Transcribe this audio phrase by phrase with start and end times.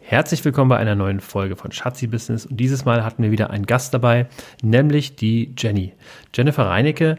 [0.00, 2.46] Herzlich willkommen bei einer neuen Folge von Schatzi Business.
[2.46, 4.26] Und dieses Mal hatten wir wieder einen Gast dabei,
[4.62, 5.92] nämlich die Jenny.
[6.34, 7.18] Jennifer Reinecke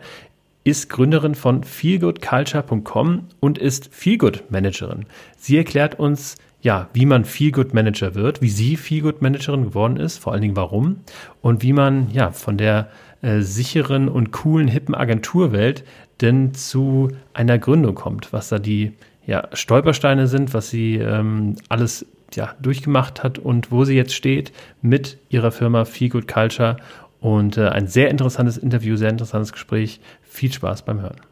[0.64, 5.06] ist Gründerin von feelgoodculture.com und ist Feelgood Managerin.
[5.38, 10.18] Sie erklärt uns, ja, wie man Feelgood Manager wird, wie sie Feelgood Managerin geworden ist,
[10.18, 11.02] vor allen Dingen warum
[11.42, 12.90] und wie man ja von der
[13.22, 15.84] äh, sicheren und coolen hippen Agenturwelt
[16.22, 18.94] denn zu einer Gründung kommt, was da die
[19.26, 22.06] ja, Stolpersteine sind, was sie ähm, alles
[22.36, 26.78] ja, durchgemacht hat und wo sie jetzt steht mit ihrer Firma Feel Good Culture.
[27.20, 30.00] Und äh, ein sehr interessantes Interview, sehr interessantes Gespräch.
[30.22, 31.29] Viel Spaß beim Hören.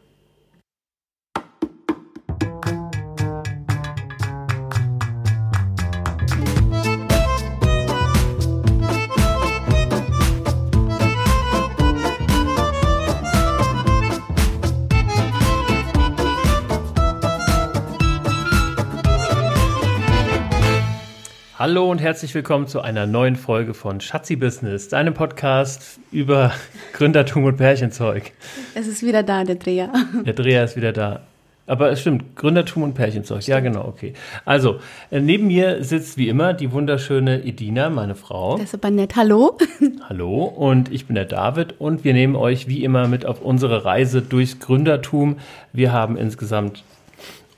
[21.68, 26.50] Hallo und herzlich willkommen zu einer neuen Folge von Schatzi Business, deinem Podcast über
[26.94, 28.32] Gründertum und Pärchenzeug.
[28.74, 29.92] Es ist wieder da, der Dreher.
[30.24, 31.26] Der Dreher ist wieder da.
[31.66, 33.42] Aber es stimmt, Gründertum und Pärchenzeug.
[33.42, 33.54] Stimmt.
[33.54, 34.14] Ja, genau, okay.
[34.46, 34.78] Also,
[35.10, 38.56] äh, neben mir sitzt wie immer die wunderschöne Edina, meine Frau.
[38.56, 39.14] Das ist aber nett.
[39.14, 39.58] Hallo.
[40.08, 43.84] Hallo, und ich bin der David und wir nehmen euch wie immer mit auf unsere
[43.84, 45.36] Reise durchs Gründertum.
[45.74, 46.82] Wir haben insgesamt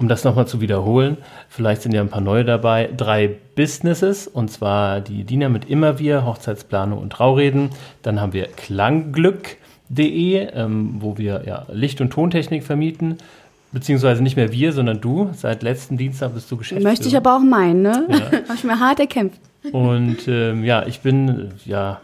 [0.00, 4.50] um das nochmal zu wiederholen, vielleicht sind ja ein paar neue dabei, drei Businesses, und
[4.50, 7.68] zwar die Diener mit immer wir, Hochzeitsplanung und Traureden.
[8.00, 13.18] Dann haben wir klangglück.de, ähm, wo wir ja, Licht- und Tontechnik vermieten.
[13.70, 15.28] Beziehungsweise nicht mehr wir, sondern du.
[15.34, 16.90] Seit letzten Dienstag bist du Geschäftsführer.
[16.90, 18.06] Möchte ich aber auch meinen, ne?
[18.08, 18.16] Ja.
[18.48, 19.38] Habe ich mir hart erkämpft.
[19.72, 22.00] Und ähm, ja, ich bin ja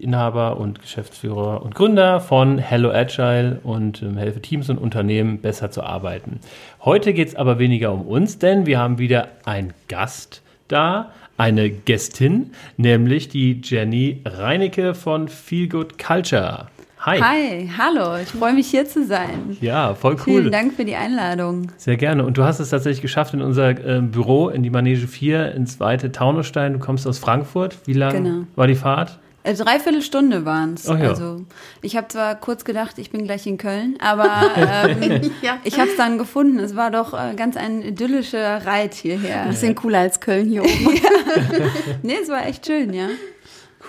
[0.00, 5.70] Inhaber und Geschäftsführer und Gründer von Hello Agile und ähm, helfe Teams und Unternehmen besser
[5.70, 6.40] zu arbeiten.
[6.82, 11.70] Heute geht es aber weniger um uns, denn wir haben wieder einen Gast da, eine
[11.70, 16.68] Gästin, nämlich die Jenny Reinecke von Feel Good Culture.
[17.00, 17.20] Hi.
[17.20, 19.56] Hi, hallo, ich freue mich hier zu sein.
[19.60, 20.40] Ja, voll cool.
[20.40, 21.70] Vielen Dank für die Einladung.
[21.76, 22.24] Sehr gerne.
[22.24, 25.78] Und du hast es tatsächlich geschafft in unser äh, Büro, in die Manege 4, ins
[25.78, 26.72] zweite Taunusstein.
[26.72, 27.78] Du kommst aus Frankfurt.
[27.86, 28.44] Wie lange genau.
[28.56, 29.20] war die Fahrt?
[29.44, 30.86] Äh, dreiviertel Stunde waren es.
[30.86, 30.94] Ja.
[30.94, 31.44] Also
[31.80, 35.58] ich habe zwar kurz gedacht, ich bin gleich in Köln, aber ähm, ja.
[35.64, 36.58] ich habe es dann gefunden.
[36.58, 39.42] Es war doch äh, ganz ein idyllischer Reit hierher.
[39.42, 41.00] Ein bisschen cooler als Köln hier oben.
[42.02, 43.08] nee, es war echt schön, ja.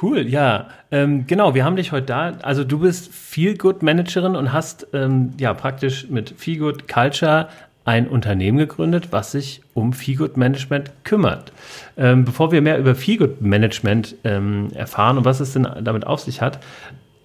[0.01, 0.69] Cool, ja.
[0.91, 2.37] Ähm, genau, wir haben dich heute da.
[2.41, 7.49] Also du bist Feel Good Managerin und hast ähm, ja praktisch mit Feel Good Culture
[7.85, 11.51] ein Unternehmen gegründet, was sich um Feel Good Management kümmert.
[11.97, 16.05] Ähm, bevor wir mehr über Feel Good Management ähm, erfahren und was es denn damit
[16.05, 16.59] auf sich hat,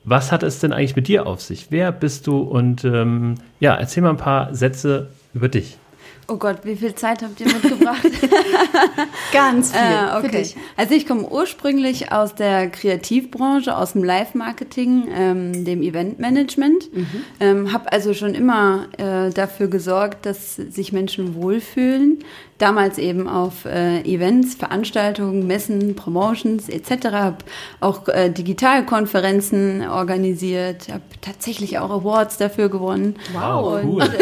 [0.05, 1.69] was hat es denn eigentlich mit dir auf sich?
[1.71, 2.39] Wer bist du?
[2.39, 5.79] Und ähm, ja, erzähl mal ein paar Sätze über dich.
[6.27, 8.03] Oh Gott, wie viel Zeit habt ihr mitgebracht?
[9.33, 9.81] Ganz viel.
[9.81, 10.47] Äh, okay.
[10.77, 16.95] Also ich komme ursprünglich aus der Kreativbranche, aus dem Live-Marketing, ähm, dem Eventmanagement.
[16.95, 17.07] Mhm.
[17.41, 22.21] Ähm, habe also schon immer äh, dafür gesorgt, dass sich Menschen wohlfühlen.
[22.57, 27.09] Damals eben auf äh, Events, Veranstaltungen, Messen, Promotions etc.
[27.13, 27.39] Habe
[27.81, 30.89] auch äh, Digitalkonferenzen organisiert.
[30.89, 33.17] Habe tatsächlich auch Awards dafür gewonnen.
[33.35, 34.05] Wow, Und, cool.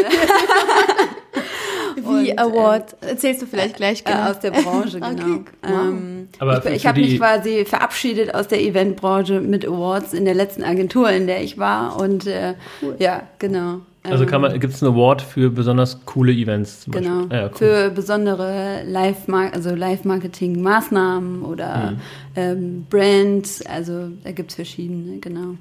[2.04, 2.96] Äh, Wie und, Award?
[3.02, 4.30] Ähm, Erzählst du vielleicht gleich äh, genau.
[4.30, 5.10] aus der Branche, genau.
[5.10, 5.44] Okay.
[5.62, 5.70] Wow.
[5.70, 10.34] Ähm, Aber ich, ich habe mich quasi verabschiedet aus der Eventbranche mit Awards in der
[10.34, 12.00] letzten Agentur, in der ich war.
[12.00, 12.96] Und äh, cool.
[12.98, 13.80] ja, genau.
[14.04, 16.80] Also kann man, ähm, gibt es einen Award für besonders coole Events?
[16.80, 17.26] Zum genau.
[17.28, 17.52] Ah, ja, cool.
[17.54, 21.96] Für besondere Live, also Live-Marketing-Maßnahmen oder mhm.
[22.34, 23.64] ähm, Brands.
[23.64, 25.54] Also da gibt es verschiedene, genau.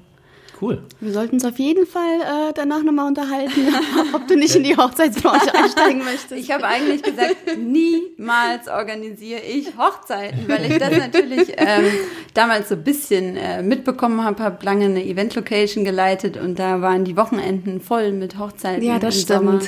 [0.62, 0.80] Cool.
[1.00, 3.74] Wir sollten uns auf jeden Fall äh, danach nochmal unterhalten,
[4.12, 6.32] ob du nicht in die Hochzeitsbranche einsteigen möchtest.
[6.32, 11.86] Ich habe eigentlich gesagt, niemals organisiere ich Hochzeiten, weil ich das natürlich ähm,
[12.34, 17.04] damals so ein bisschen äh, mitbekommen habe, habe lange eine Event-Location geleitet und da waren
[17.04, 18.84] die Wochenenden voll mit Hochzeiten.
[18.84, 19.40] Ja, das stimmt.
[19.40, 19.60] Sommer.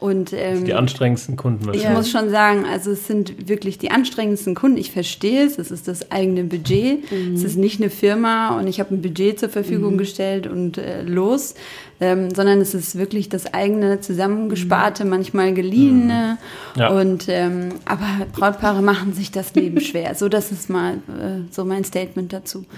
[0.00, 1.90] Und, ähm, die anstrengendsten Kunden wahrscheinlich.
[1.90, 4.78] Ich muss schon sagen, also es sind wirklich die anstrengendsten Kunden.
[4.78, 7.12] Ich verstehe es, es ist das eigene Budget.
[7.12, 7.34] Mhm.
[7.34, 9.98] Es ist nicht eine Firma und ich habe ein Budget zur Verfügung mhm.
[9.98, 11.54] gestellt und äh, los,
[12.00, 15.10] ähm, sondern es ist wirklich das eigene, zusammengesparte, mhm.
[15.10, 16.38] manchmal geliehene.
[16.74, 16.80] Mhm.
[16.80, 16.88] Ja.
[16.88, 20.14] Und ähm, aber Brautpaare machen sich das Leben schwer.
[20.14, 22.64] So, das ist mal äh, so mein Statement dazu.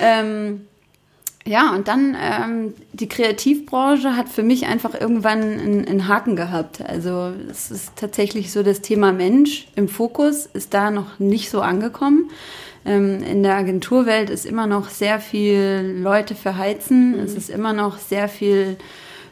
[1.50, 6.80] ja, und dann ähm, die Kreativbranche hat für mich einfach irgendwann einen, einen, Haken gehabt.
[6.80, 11.60] Also es ist tatsächlich so, das Thema Mensch im Fokus ist da noch nicht so
[11.60, 12.30] angekommen.
[12.86, 17.16] Ähm, in der Agenturwelt ist immer noch sehr viel Leute verheizen.
[17.16, 17.24] Mhm.
[17.24, 18.76] Es ist immer noch sehr viel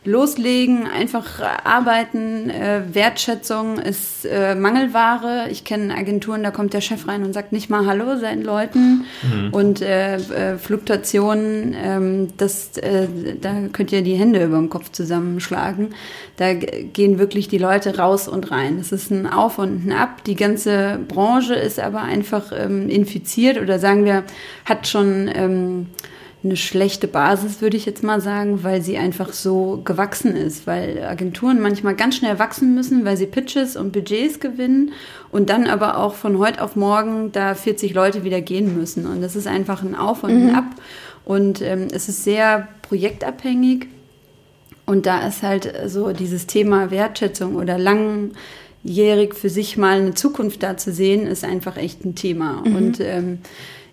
[0.05, 2.51] loslegen, einfach arbeiten.
[2.51, 5.49] Äh, Wertschätzung ist äh, Mangelware.
[5.51, 9.05] Ich kenne Agenturen, da kommt der Chef rein und sagt nicht mal Hallo seinen Leuten.
[9.23, 9.53] Mhm.
[9.53, 13.09] Und äh, äh, Fluktuationen, ähm, das, äh,
[13.41, 15.95] da könnt ihr die Hände über dem Kopf zusammenschlagen.
[16.37, 18.79] Da gehen wirklich die Leute raus und rein.
[18.79, 20.25] Es ist ein Auf und ein Ab.
[20.25, 24.25] Die ganze Branche ist aber einfach ähm, infiziert oder sagen wir,
[24.65, 25.87] hat schon ähm,
[26.45, 31.03] eine schlechte Basis, würde ich jetzt mal sagen, weil sie einfach so gewachsen ist, weil
[31.03, 34.93] Agenturen manchmal ganz schnell wachsen müssen, weil sie Pitches und Budgets gewinnen
[35.33, 39.07] und dann aber auch von heute auf morgen da 40 Leute wieder gehen müssen.
[39.07, 40.55] Und das ist einfach ein Auf und ein mhm.
[40.55, 40.67] Ab.
[41.25, 43.89] Und ähm, es ist sehr projektabhängig.
[44.87, 50.63] Und da ist halt so dieses Thema Wertschätzung oder langjährig für sich mal eine Zukunft
[50.63, 52.63] da zu sehen, ist einfach echt ein Thema.
[52.65, 52.77] Mhm.
[52.77, 53.39] Und ähm,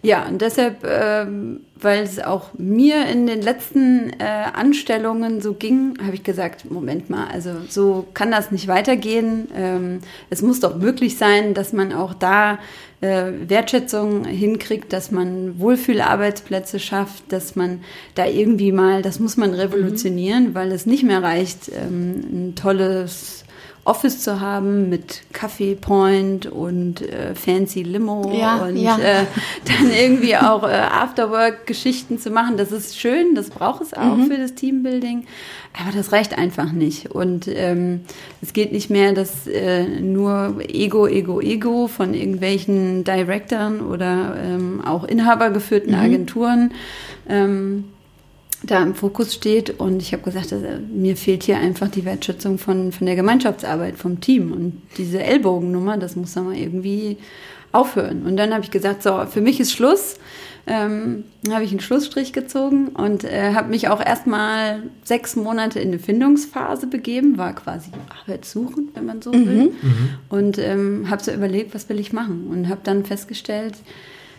[0.06, 4.24] ja, und deshalb, ähm, weil es auch mir in den letzten äh,
[4.54, 9.48] Anstellungen so ging, habe ich gesagt, Moment mal, also so kann das nicht weitergehen.
[9.56, 10.00] Ähm,
[10.30, 12.60] es muss doch möglich sein, dass man auch da
[13.02, 17.82] äh, Wertschätzung hinkriegt, dass man Wohlfühlarbeitsplätze schafft, dass man
[18.14, 20.54] da irgendwie mal, das muss man revolutionieren, mhm.
[20.54, 23.44] weil es nicht mehr reicht, ähm, ein tolles
[23.86, 28.98] Office zu haben mit Kaffee Point und äh, fancy Limo ja, und ja.
[28.98, 29.26] Äh,
[29.66, 32.58] dann irgendwie auch äh, Afterwork-Geschichten zu machen.
[32.58, 34.26] Das ist schön, das braucht es auch mhm.
[34.26, 35.28] für das Teambuilding.
[35.80, 37.12] Aber das reicht einfach nicht.
[37.12, 38.02] Und ähm,
[38.42, 44.82] es geht nicht mehr, dass äh, nur Ego, Ego, Ego von irgendwelchen Directoren oder ähm,
[44.84, 46.00] auch inhabergeführten mhm.
[46.00, 46.74] Agenturen
[47.30, 47.86] ähm,
[48.64, 49.80] da im Fokus steht.
[49.80, 53.98] Und ich habe gesagt, also, mir fehlt hier einfach die Wertschätzung von, von der Gemeinschaftsarbeit,
[53.98, 54.52] vom Team.
[54.52, 57.18] Und diese Ellbogennummer, das muss dann mal irgendwie
[57.72, 58.24] aufhören.
[58.24, 60.16] Und dann habe ich gesagt, so, für mich ist Schluss.
[60.68, 65.90] Ähm, habe ich einen Schlussstrich gezogen und äh, habe mich auch erstmal sechs Monate in
[65.90, 67.92] eine Findungsphase begeben, war quasi
[68.22, 69.42] Arbeitssuchend, wenn man so will.
[69.42, 69.62] Mhm.
[69.64, 70.10] Mhm.
[70.30, 73.76] Und ähm, habe so überlegt, was will ich machen und habe dann festgestellt,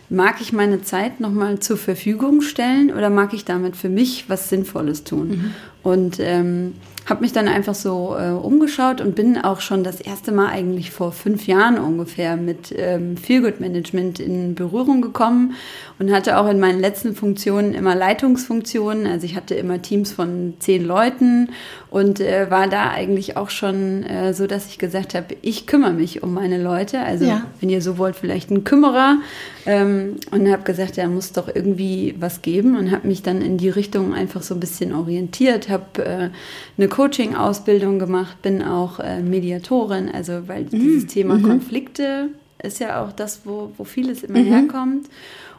[0.09, 4.49] mag ich meine Zeit nochmal zur Verfügung stellen oder mag ich damit für mich was
[4.49, 5.29] Sinnvolles tun?
[5.29, 5.51] Mhm.
[5.83, 6.73] Und ähm,
[7.07, 10.91] habe mich dann einfach so äh, umgeschaut und bin auch schon das erste Mal eigentlich
[10.91, 15.53] vor fünf Jahren ungefähr mit ähm, Feelgood Management in Berührung gekommen
[15.99, 19.07] und hatte auch in meinen letzten Funktionen immer Leitungsfunktionen.
[19.07, 21.49] Also ich hatte immer Teams von zehn Leuten
[21.89, 25.93] und äh, war da eigentlich auch schon äh, so, dass ich gesagt habe, ich kümmere
[25.93, 26.99] mich um meine Leute.
[26.99, 27.45] Also ja.
[27.61, 29.19] wenn ihr so wollt, vielleicht ein Kümmerer.
[29.65, 33.57] Ähm, und habe gesagt, ja, muss doch irgendwie was geben und habe mich dann in
[33.57, 36.29] die Richtung einfach so ein bisschen orientiert, habe äh,
[36.77, 40.69] eine Coaching-Ausbildung gemacht, bin auch äh, Mediatorin, also weil mhm.
[40.71, 41.43] dieses Thema mhm.
[41.43, 42.29] Konflikte
[42.63, 44.45] ist ja auch das, wo, wo vieles immer mhm.
[44.45, 45.07] herkommt.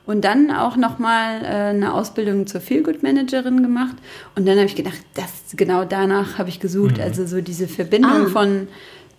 [0.04, 3.94] Und dann auch nochmal äh, eine Ausbildung zur Feelgood-Managerin gemacht.
[4.34, 6.96] Und dann habe ich gedacht, das genau danach habe ich gesucht.
[6.96, 7.04] Mhm.
[7.04, 8.30] Also so diese Verbindung ah.
[8.30, 8.66] von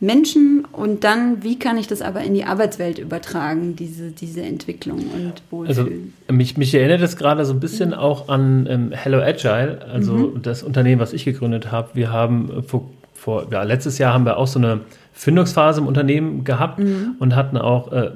[0.01, 5.00] Menschen und dann, wie kann ich das aber in die Arbeitswelt übertragen, diese, diese Entwicklung
[5.00, 6.13] und Wohlfühlen?
[6.28, 7.96] Also mich, mich erinnert es gerade so ein bisschen mhm.
[7.96, 10.42] auch an ähm, Hello Agile, also mhm.
[10.42, 11.90] das Unternehmen, was ich gegründet habe.
[11.96, 14.81] Wir haben äh, vor, vor ja, letztes Jahr haben wir auch so eine
[15.12, 17.16] Findungsphase im Unternehmen gehabt mhm.
[17.19, 18.12] und hatten auch äh,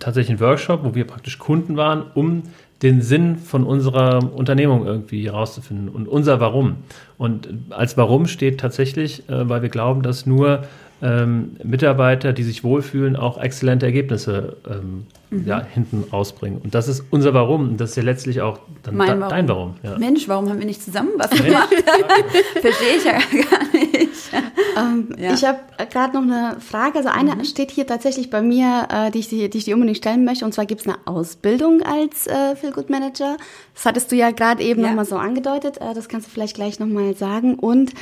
[0.00, 2.42] tatsächlich einen Workshop, wo wir praktisch Kunden waren, um
[2.82, 6.76] den Sinn von unserer Unternehmung irgendwie herauszufinden und unser Warum.
[7.16, 10.62] Und als Warum steht tatsächlich, äh, weil wir glauben, dass nur
[11.00, 15.46] ähm, Mitarbeiter, die sich wohlfühlen, auch exzellente Ergebnisse ähm, mhm.
[15.46, 16.60] ja, hinten rausbringen.
[16.60, 17.68] Und das ist unser Warum.
[17.68, 19.30] Und das ist ja letztlich auch dann mein da, Warum.
[19.30, 19.74] dein Warum.
[19.82, 19.98] Ja.
[19.98, 21.68] Mensch, warum haben wir nicht zusammen was gemacht?
[22.60, 24.08] Verstehe ich ja gar nicht.
[24.76, 25.34] Ähm, ja.
[25.34, 25.58] Ich habe
[25.90, 26.98] gerade noch eine Frage.
[26.98, 27.44] Also eine mhm.
[27.44, 30.44] steht hier tatsächlich bei mir, äh, die, ich, die, die ich dir unbedingt stellen möchte.
[30.44, 33.36] Und zwar gibt es eine Ausbildung als äh, Feel Good Manager.
[33.74, 34.88] Das hattest du ja gerade eben ja.
[34.88, 35.78] nochmal so angedeutet.
[35.78, 37.54] Äh, das kannst du vielleicht gleich nochmal sagen.
[37.54, 37.92] Und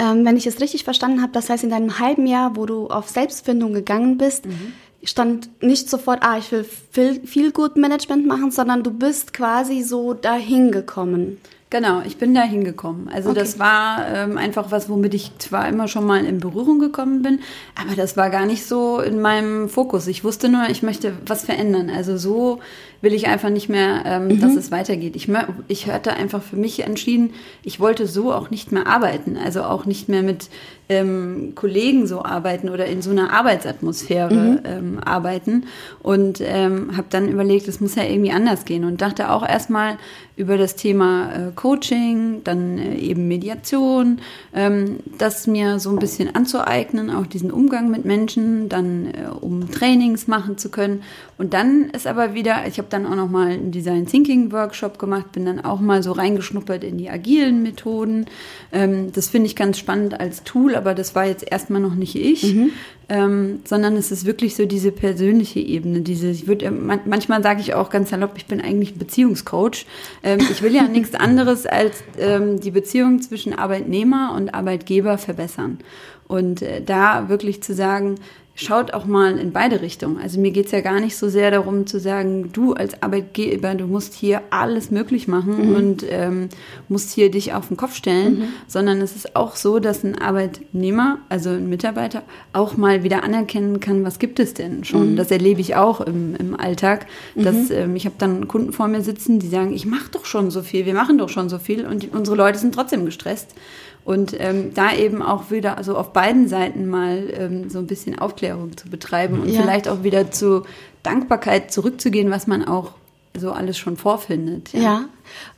[0.00, 2.86] ähm, wenn ich es richtig verstanden habe, das heißt, in deinem halben Jahr, wo du
[2.88, 4.72] auf Selbstfindung gegangen bist, mhm.
[5.04, 9.82] stand nicht sofort, ah, ich will viel, viel gut Management machen, sondern du bist quasi
[9.82, 11.38] so dahin gekommen.
[11.68, 13.08] Genau, ich bin da hingekommen.
[13.08, 13.38] Also okay.
[13.38, 17.38] das war ähm, einfach was, womit ich zwar immer schon mal in Berührung gekommen bin,
[17.80, 20.08] aber das war gar nicht so in meinem Fokus.
[20.08, 21.88] Ich wusste nur, ich möchte was verändern.
[21.88, 22.58] Also so
[23.02, 24.40] will ich einfach nicht mehr, ähm, mhm.
[24.40, 25.16] dass es weitergeht.
[25.16, 25.28] Ich,
[25.68, 29.36] ich hatte einfach für mich entschieden, ich wollte so auch nicht mehr arbeiten.
[29.36, 30.50] Also auch nicht mehr mit
[30.90, 34.58] ähm, Kollegen so arbeiten oder in so einer Arbeitsatmosphäre mhm.
[34.64, 35.64] ähm, arbeiten.
[36.02, 38.84] Und ähm, habe dann überlegt, es muss ja irgendwie anders gehen.
[38.84, 39.96] Und dachte auch erstmal
[40.36, 44.20] über das Thema äh, Coaching, dann äh, eben Mediation,
[44.54, 49.70] ähm, das mir so ein bisschen anzueignen, auch diesen Umgang mit Menschen, dann äh, um
[49.70, 51.02] Trainings machen zu können.
[51.38, 54.98] Und dann ist aber wieder, ich habe dann auch noch mal einen Design Thinking Workshop
[54.98, 58.26] gemacht, bin dann auch mal so reingeschnuppert in die agilen Methoden.
[58.72, 62.16] Ähm, das finde ich ganz spannend als Tool, aber das war jetzt erstmal noch nicht
[62.16, 62.54] ich.
[62.54, 62.72] Mhm
[63.10, 66.00] ähm, sondern es ist wirklich so diese persönliche Ebene.
[66.00, 69.84] Diese, ich würde manchmal sage ich auch ganz salopp, ich bin eigentlich Beziehungscoach.
[70.22, 75.80] Ähm, ich will ja nichts anderes als ähm, die Beziehung zwischen Arbeitnehmer und Arbeitgeber verbessern.
[76.28, 78.14] Und äh, da wirklich zu sagen,
[78.60, 80.18] schaut auch mal in beide Richtungen.
[80.18, 83.86] Also mir geht's ja gar nicht so sehr darum zu sagen, du als Arbeitgeber, du
[83.86, 85.74] musst hier alles möglich machen mhm.
[85.74, 86.48] und ähm,
[86.88, 88.44] musst hier dich auf den Kopf stellen, mhm.
[88.66, 93.80] sondern es ist auch so, dass ein Arbeitnehmer, also ein Mitarbeiter, auch mal wieder anerkennen
[93.80, 95.12] kann, was gibt es denn schon.
[95.12, 95.16] Mhm.
[95.16, 97.06] Das erlebe ich auch im, im Alltag.
[97.34, 97.74] Dass, mhm.
[97.74, 100.62] ähm, ich habe dann Kunden vor mir sitzen, die sagen, ich mache doch schon so
[100.62, 103.54] viel, wir machen doch schon so viel und unsere Leute sind trotzdem gestresst.
[104.04, 108.18] Und ähm, da eben auch wieder, also auf beiden Seiten mal ähm, so ein bisschen
[108.18, 109.60] Aufklärung zu betreiben und ja.
[109.60, 110.64] vielleicht auch wieder zu
[111.02, 112.92] Dankbarkeit zurückzugehen, was man auch
[113.38, 114.72] so alles schon vorfindet.
[114.72, 115.04] Ja, ja.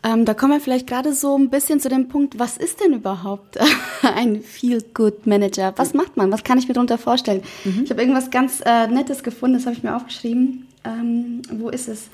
[0.03, 2.93] Ähm, da kommen wir vielleicht gerade so ein bisschen zu dem Punkt, was ist denn
[2.93, 3.59] überhaupt
[4.03, 5.73] ein Feel-Good-Manager?
[5.77, 6.31] Was macht man?
[6.31, 7.43] Was kann ich mir darunter vorstellen?
[7.65, 7.83] Mhm.
[7.85, 10.67] Ich habe irgendwas ganz äh, Nettes gefunden, das habe ich mir aufgeschrieben.
[10.85, 12.09] Ähm, wo ist es?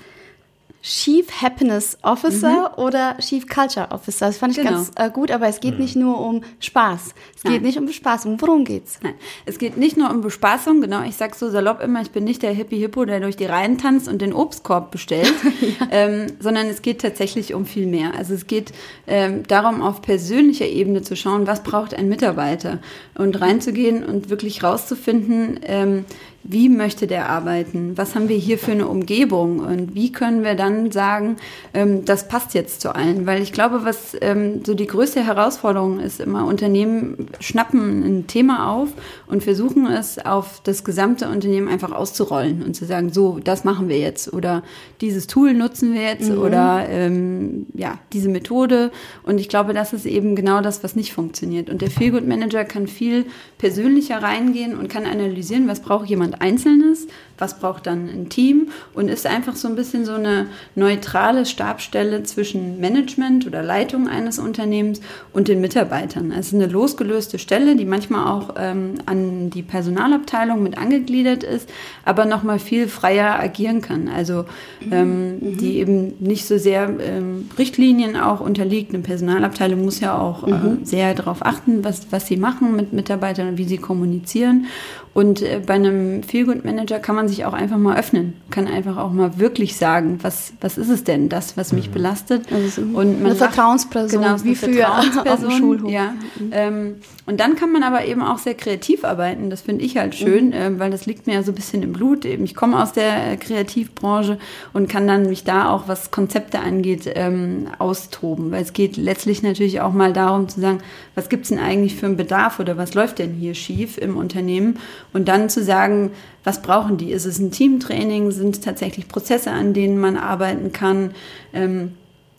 [0.81, 2.83] Chief Happiness Officer mhm.
[2.83, 4.27] oder Chief Culture Officer.
[4.27, 4.77] Das fand ich genau.
[4.77, 5.81] ganz äh, gut, aber es geht mhm.
[5.81, 7.13] nicht nur um Spaß.
[7.35, 7.53] Es Nein.
[7.53, 8.39] geht nicht um Bespaßung.
[8.39, 8.99] Worum geht's?
[9.03, 10.79] Nein, es geht nicht nur um Bespaßung.
[10.79, 13.45] Genau, ich sag so salopp immer, ich bin nicht der Hippie Hippo, der durch die
[13.45, 15.87] Reihen tanzt und den Obstkorb bestellt, ja.
[15.91, 18.15] ähm, sondern es geht tatsächlich um viel mehr.
[18.15, 18.71] Also es geht
[19.05, 22.79] ähm, darum, auf persönlicher Ebene zu schauen, was braucht ein Mitarbeiter
[23.15, 26.05] und reinzugehen und wirklich rauszufinden, ähm,
[26.43, 30.55] wie möchte der arbeiten, was haben wir hier für eine Umgebung und wie können wir
[30.55, 31.35] dann sagen,
[31.73, 33.25] ähm, das passt jetzt zu allen.
[33.27, 38.71] Weil ich glaube, was ähm, so die größte Herausforderung ist, immer Unternehmen schnappen ein Thema
[38.71, 38.89] auf
[39.27, 43.89] und versuchen es auf das gesamte Unternehmen einfach auszurollen und zu sagen, so, das machen
[43.89, 44.63] wir jetzt oder
[45.01, 46.39] dieses Tool nutzen wir jetzt mhm.
[46.39, 48.91] oder ähm, ja, diese Methode.
[49.23, 51.69] Und ich glaube, das ist eben genau das, was nicht funktioniert.
[51.69, 53.25] Und der Feelgood Manager kann viel
[53.57, 57.07] persönlicher reingehen und kann analysieren, was braucht jemand jemand Einzelnes,
[57.39, 62.23] was braucht dann ein Team und ist einfach so ein bisschen so eine neutrale Stabstelle
[62.23, 65.01] zwischen Management oder Leitung eines Unternehmens
[65.33, 66.31] und den Mitarbeitern.
[66.31, 71.69] Es ist eine losgelöste Stelle, die manchmal auch ähm, an die Personalabteilung mit angegliedert ist,
[72.05, 74.07] aber nochmal viel freier agieren kann.
[74.07, 74.45] Also
[74.91, 75.57] ähm, mhm.
[75.57, 78.93] die eben nicht so sehr ähm, Richtlinien auch unterliegt.
[78.93, 80.79] Eine Personalabteilung muss ja auch äh, mhm.
[80.83, 84.65] sehr darauf achten, was, was sie machen mit Mitarbeitern und wie sie kommunizieren.
[85.13, 88.97] Und äh, bei einem Feelgood Manager kann man sich auch einfach mal öffnen, kann einfach
[88.97, 91.93] auch mal wirklich sagen, was, was ist es denn, das, was mich mhm.
[91.93, 92.51] belastet.
[92.51, 95.91] Also und man eine Vertrauensperson, genau, wie früher Vertrauensperson, auf dem Schulhof.
[95.91, 96.11] Ja.
[96.39, 96.49] Mhm.
[96.51, 96.95] Ähm,
[97.25, 99.49] und dann kann man aber eben auch sehr kreativ arbeiten.
[99.49, 100.53] Das finde ich halt schön, mhm.
[100.53, 102.25] äh, weil das liegt mir ja so ein bisschen im Blut.
[102.25, 104.39] Eben, ich komme aus der äh, Kreativbranche
[104.73, 108.51] und kann dann mich da auch, was Konzepte angeht, ähm, austoben.
[108.51, 110.79] Weil es geht letztlich natürlich auch mal darum zu sagen,
[111.15, 114.17] was gibt es denn eigentlich für einen Bedarf oder was läuft denn hier schief im
[114.17, 114.79] Unternehmen?
[115.13, 116.11] Und dann zu sagen,
[116.43, 117.11] was brauchen die?
[117.11, 118.31] Ist es ein Teamtraining?
[118.31, 121.11] Sind es tatsächlich Prozesse, an denen man arbeiten kann?
[121.53, 121.93] Ähm,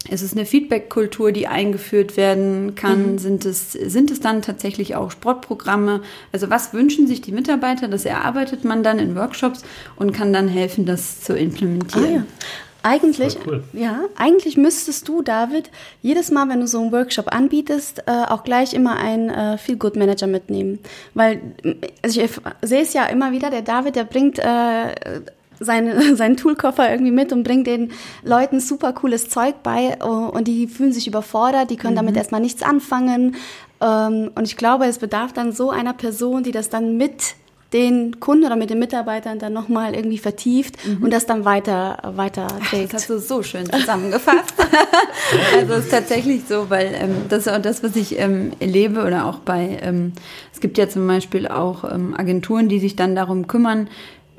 [0.09, 3.13] ist es eine Feedback-Kultur, die eingeführt werden kann?
[3.13, 3.19] Mhm.
[3.19, 6.01] Sind, es, sind es dann tatsächlich auch Sportprogramme?
[6.33, 7.87] Also was wünschen sich die Mitarbeiter?
[7.87, 9.63] Das erarbeitet man dann in Workshops
[9.97, 12.05] und kann dann helfen, das zu implementieren.
[12.05, 12.25] Ah, ja.
[12.83, 13.63] Eigentlich, cool.
[13.73, 15.71] ja, eigentlich müsstest du, David,
[16.03, 19.77] jedes Mal, wenn du so einen Workshop anbietest, äh, auch gleich immer einen äh, Feel
[19.77, 20.79] Good Manager mitnehmen,
[21.15, 21.41] weil
[22.03, 22.31] also ich
[22.63, 23.51] sehe es ja immer wieder.
[23.51, 25.21] Der David, der bringt äh,
[25.59, 30.67] seine, seinen Toolkoffer irgendwie mit und bringt den Leuten super cooles Zeug bei und die
[30.67, 31.99] fühlen sich überfordert, die können mhm.
[31.99, 33.37] damit erstmal nichts anfangen.
[33.81, 37.35] Ähm, und ich glaube, es bedarf dann so einer Person, die das dann mit
[37.73, 41.05] den Kunden oder mit den Mitarbeitern dann nochmal irgendwie vertieft mhm.
[41.05, 42.93] und das dann weiter, weiter trägt.
[42.93, 44.55] Das hast du so schön zusammengefasst.
[45.55, 49.05] also es ist tatsächlich so, weil ähm, das ist auch das, was ich ähm, erlebe
[49.05, 50.13] oder auch bei, ähm,
[50.53, 53.89] es gibt ja zum Beispiel auch ähm, Agenturen, die sich dann darum kümmern,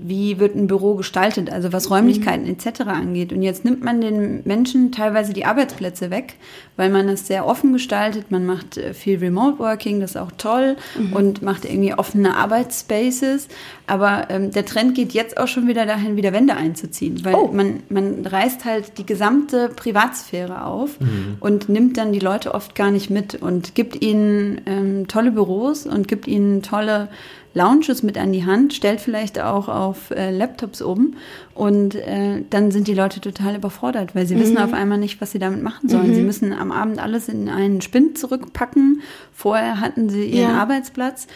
[0.03, 2.51] wie wird ein Büro gestaltet, also was Räumlichkeiten mhm.
[2.51, 2.81] etc.
[2.81, 3.31] angeht.
[3.31, 6.35] Und jetzt nimmt man den Menschen teilweise die Arbeitsplätze weg,
[6.75, 8.31] weil man es sehr offen gestaltet.
[8.31, 11.13] Man macht äh, viel Remote Working, das ist auch toll mhm.
[11.13, 13.47] und macht irgendwie offene Arbeitsspaces.
[13.87, 17.49] Aber ähm, der Trend geht jetzt auch schon wieder dahin, wieder Wände einzuziehen, weil oh.
[17.51, 21.37] man, man reißt halt die gesamte Privatsphäre auf mhm.
[21.39, 25.85] und nimmt dann die Leute oft gar nicht mit und gibt ihnen ähm, tolle Büros
[25.85, 27.09] und gibt ihnen tolle
[27.53, 31.15] Lounges mit an die Hand, stellt vielleicht auch auf äh, Laptops um
[31.53, 34.39] und äh, dann sind die Leute total überfordert, weil sie mhm.
[34.41, 36.11] wissen auf einmal nicht, was sie damit machen sollen.
[36.11, 36.15] Mhm.
[36.15, 39.01] Sie müssen am Abend alles in einen Spind zurückpacken.
[39.33, 40.61] Vorher hatten sie ihren ja.
[40.61, 41.27] Arbeitsplatz.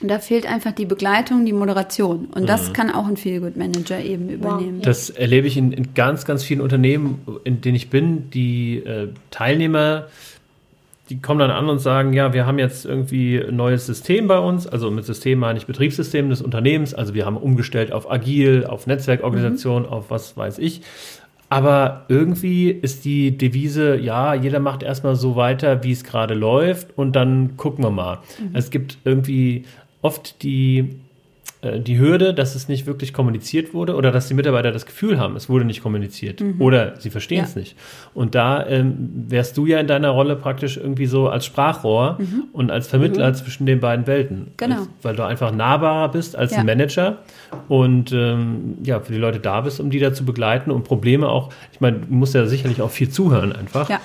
[0.00, 2.26] Und da fehlt einfach die Begleitung, die Moderation.
[2.34, 2.72] Und das mhm.
[2.72, 4.82] kann auch ein Feelgood Manager eben übernehmen.
[4.82, 8.28] Das erlebe ich in, in, ganz, ganz vielen Unternehmen, in denen ich bin.
[8.30, 10.08] Die äh, Teilnehmer
[11.12, 14.38] die kommen dann an und sagen, ja, wir haben jetzt irgendwie ein neues System bei
[14.38, 18.64] uns, also mit System meine ich Betriebssystem des Unternehmens, also wir haben umgestellt auf Agil,
[18.64, 19.88] auf Netzwerkorganisation, mhm.
[19.88, 20.80] auf was weiß ich.
[21.50, 26.96] Aber irgendwie ist die Devise, ja, jeder macht erstmal so weiter, wie es gerade läuft
[26.96, 28.20] und dann gucken wir mal.
[28.38, 28.50] Mhm.
[28.54, 29.66] Es gibt irgendwie
[30.00, 30.96] oft die
[31.62, 35.36] die Hürde, dass es nicht wirklich kommuniziert wurde oder dass die Mitarbeiter das Gefühl haben,
[35.36, 36.60] es wurde nicht kommuniziert mhm.
[36.60, 37.60] oder sie verstehen es ja.
[37.60, 37.76] nicht.
[38.14, 42.44] Und da ähm, wärst du ja in deiner Rolle praktisch irgendwie so als Sprachrohr mhm.
[42.52, 43.34] und als Vermittler mhm.
[43.34, 44.48] zwischen den beiden Welten.
[44.56, 44.76] Genau.
[44.76, 46.58] Als, weil du einfach nahbarer bist als ja.
[46.58, 47.18] ein Manager
[47.68, 51.28] und ähm, ja, für die Leute da bist, um die da zu begleiten und Probleme
[51.28, 53.88] auch, ich meine, du musst ja sicherlich auch viel zuhören einfach.
[53.88, 54.00] Ja.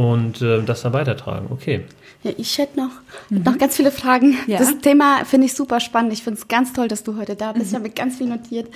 [0.00, 1.48] Und äh, das dann weitertragen.
[1.50, 1.84] Okay.
[2.22, 2.90] Ja, ich hätte noch,
[3.28, 3.42] mhm.
[3.42, 4.38] noch ganz viele Fragen.
[4.46, 4.58] Ja.
[4.58, 6.14] Das Thema finde ich super spannend.
[6.14, 7.66] Ich finde es ganz toll, dass du heute da bist.
[7.66, 7.70] Mhm.
[7.70, 8.68] Ich habe ganz viel notiert.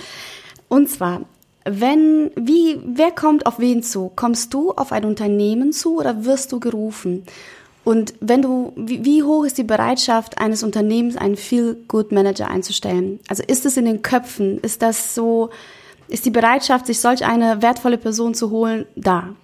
[0.67, 1.21] Und zwar,
[1.63, 4.11] wenn, wie, wer kommt auf wen zu?
[4.15, 7.23] Kommst du auf ein Unternehmen zu oder wirst du gerufen?
[7.83, 13.19] Und wenn du, wie, wie hoch ist die Bereitschaft eines Unternehmens, einen Feel-Good-Manager einzustellen?
[13.27, 14.59] Also ist es in den Köpfen?
[14.59, 15.49] Ist das so,
[16.07, 19.35] ist die Bereitschaft, sich solch eine wertvolle Person zu holen, da?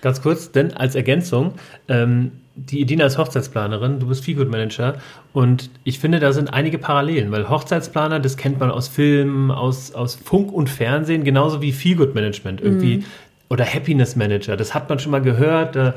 [0.00, 1.54] Ganz kurz, denn als Ergänzung,
[1.88, 4.96] ähm, die Edina ist Hochzeitsplanerin, du bist Feelgood Manager
[5.32, 9.92] und ich finde, da sind einige Parallelen, weil Hochzeitsplaner, das kennt man aus Filmen, aus,
[9.92, 12.98] aus Funk und Fernsehen, genauso wie Feelgood Management irgendwie.
[12.98, 13.04] Mhm.
[13.50, 15.92] Oder Happiness Manager, das hat man schon mal gehört, äh,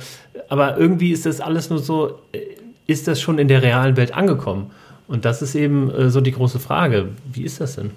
[0.47, 2.39] aber irgendwie ist das alles nur so, äh,
[2.87, 4.71] ist das schon in der realen Welt angekommen?
[5.07, 7.09] Und das ist eben äh, so die große Frage.
[7.31, 7.91] Wie ist das denn?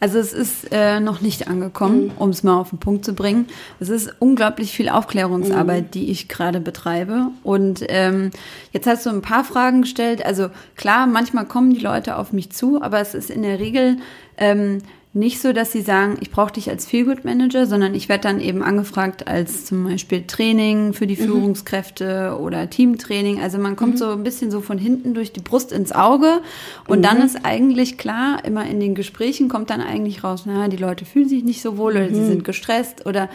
[0.00, 2.12] Also es ist äh, noch nicht angekommen, mhm.
[2.16, 3.46] um es mal auf den Punkt zu bringen.
[3.80, 5.90] Es ist unglaublich viel Aufklärungsarbeit, mhm.
[5.90, 7.28] die ich gerade betreibe.
[7.42, 8.30] Und ähm,
[8.72, 10.24] jetzt hast du ein paar Fragen gestellt.
[10.24, 13.98] Also klar, manchmal kommen die Leute auf mich zu, aber es ist in der Regel
[14.38, 14.78] ähm,
[15.12, 18.40] nicht so, dass sie sagen, ich brauche dich als Feelgood Manager, sondern ich werde dann
[18.40, 21.24] eben angefragt als zum Beispiel Training für die mhm.
[21.24, 23.40] Führungskräfte oder Teamtraining.
[23.40, 23.98] Also man kommt mhm.
[23.98, 26.42] so ein bisschen so von hinten durch die Brust ins Auge
[26.86, 27.02] und mhm.
[27.02, 31.04] dann ist eigentlich klar, immer in den Gesprächen kommt dann eigentlich raus, na, die Leute
[31.04, 32.28] fühlen sich nicht so wohl oder sie mhm.
[32.28, 33.28] sind gestresst oder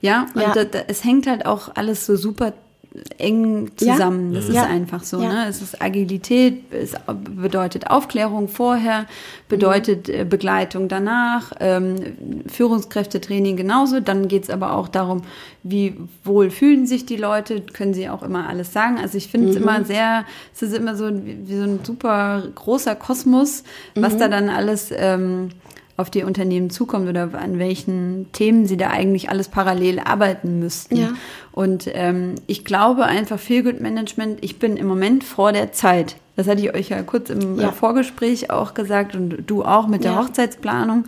[0.00, 0.52] ja, und ja.
[0.52, 2.52] Da, da, es hängt halt auch alles so super
[3.18, 4.32] eng zusammen.
[4.32, 4.38] Ja.
[4.38, 4.64] Das ist ja.
[4.64, 5.20] einfach so.
[5.20, 5.28] Ja.
[5.28, 5.46] Ne?
[5.48, 6.94] Es ist Agilität, es
[7.36, 9.06] bedeutet Aufklärung vorher,
[9.48, 10.28] bedeutet mhm.
[10.28, 11.96] Begleitung danach, ähm,
[12.46, 14.00] Führungskräftetraining genauso.
[14.00, 15.22] Dann geht es aber auch darum,
[15.62, 18.98] wie wohl fühlen sich die Leute, können sie auch immer alles sagen.
[19.00, 19.62] Also ich finde es mhm.
[19.62, 24.18] immer sehr, es ist immer so wie so ein super großer Kosmos, was mhm.
[24.18, 25.50] da dann alles ähm,
[25.96, 30.96] auf die Unternehmen zukommt oder an welchen Themen sie da eigentlich alles parallel arbeiten müssten.
[30.96, 31.12] Ja.
[31.52, 36.16] Und ähm, ich glaube einfach Feelgood Management, ich bin im Moment vor der Zeit.
[36.36, 37.70] Das hatte ich euch ja kurz im ja.
[37.70, 40.18] Vorgespräch auch gesagt und du auch mit der ja.
[40.24, 41.04] Hochzeitsplanung.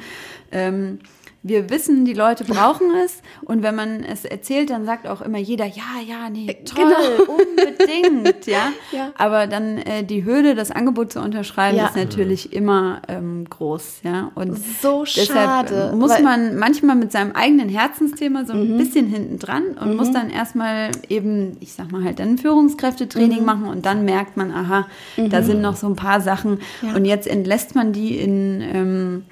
[0.52, 1.00] Ähm,
[1.46, 5.38] wir wissen, die Leute brauchen es und wenn man es erzählt, dann sagt auch immer
[5.38, 7.32] jeder, ja, ja, nee, äh, toll, genau.
[7.38, 8.72] unbedingt, ja?
[8.92, 9.12] ja.
[9.16, 11.86] Aber dann äh, die Hürde, das Angebot zu unterschreiben, ja.
[11.86, 14.32] ist natürlich immer ähm, groß, ja.
[14.34, 15.92] Und so schade.
[15.96, 18.78] muss man manchmal mit seinem eigenen Herzensthema so ein mhm.
[18.78, 19.96] bisschen hinten dran und mhm.
[19.96, 23.46] muss dann erstmal eben, ich sag mal halt, dann Führungskräftetraining mhm.
[23.46, 25.44] machen und dann merkt man, aha, da mhm.
[25.44, 26.94] sind noch so ein paar Sachen ja.
[26.94, 29.24] und jetzt entlässt man die in ähm,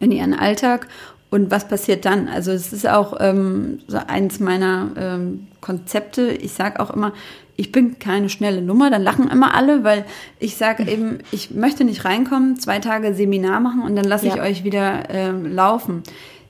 [0.00, 0.86] in ihren Alltag
[1.30, 2.28] und was passiert dann?
[2.28, 6.30] Also es ist auch ähm, so eins meiner ähm, Konzepte.
[6.30, 7.12] Ich sage auch immer,
[7.56, 8.88] ich bin keine schnelle Nummer.
[8.88, 10.04] Dann lachen immer alle, weil
[10.38, 14.36] ich sage eben, ich möchte nicht reinkommen, zwei Tage Seminar machen und dann lasse ja.
[14.36, 16.02] ich euch wieder äh, laufen.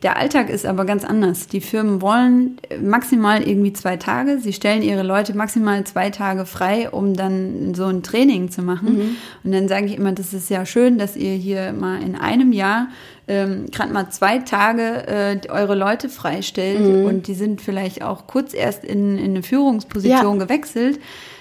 [0.02, 1.48] Der Alltag ist aber ganz anders.
[1.48, 4.38] Die Firmen wollen maximal irgendwie zwei Tage.
[4.38, 8.96] Sie stellen ihre Leute maximal zwei Tage frei, um dann so ein Training zu machen.
[8.96, 9.16] Mhm.
[9.42, 12.52] Und dann sage ich immer, das ist ja schön, dass ihr hier mal in einem
[12.52, 12.88] Jahr
[13.26, 17.04] ähm, gerade mal zwei Tage äh, eure Leute freistellt mhm.
[17.04, 20.44] und die sind vielleicht auch kurz erst in, in eine Führungsposition ja.
[20.44, 21.00] gewechselt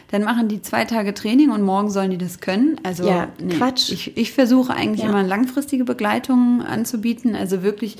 [0.10, 2.80] dann machen die zwei Tage Training und morgen sollen die das können.
[2.84, 3.92] Also ja, nee, Quatsch.
[3.92, 5.10] Ich, ich versuche eigentlich ja.
[5.10, 7.98] immer langfristige Begleitungen anzubieten, also wirklich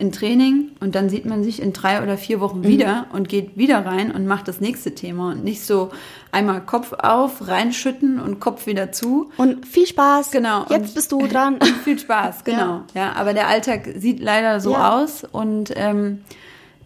[0.00, 2.64] in Training und dann sieht man sich in drei oder vier Wochen mhm.
[2.64, 5.90] wieder und geht wieder rein und macht das nächste Thema und nicht so
[6.32, 9.30] einmal Kopf auf, reinschütten und Kopf wieder zu.
[9.36, 10.30] Und viel Spaß.
[10.30, 10.64] Genau.
[10.70, 11.54] Jetzt bist du dran.
[11.54, 12.82] Und viel Spaß, genau.
[12.94, 13.02] Ja.
[13.02, 13.12] ja.
[13.12, 14.98] aber der Alltag sieht leider so ja.
[14.98, 16.20] aus und ähm,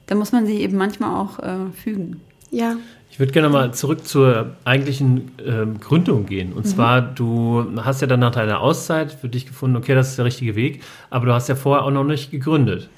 [0.06, 2.20] da muss man sich eben manchmal auch äh, fügen.
[2.50, 2.76] Ja.
[3.10, 6.52] Ich würde gerne mal zurück zur eigentlichen ähm, Gründung gehen.
[6.52, 6.68] Und mhm.
[6.68, 10.24] zwar, du hast ja dann nach deiner Auszeit für dich gefunden, okay, das ist der
[10.24, 12.88] richtige Weg, aber du hast ja vorher auch noch nicht gegründet.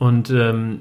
[0.00, 0.80] Und ähm,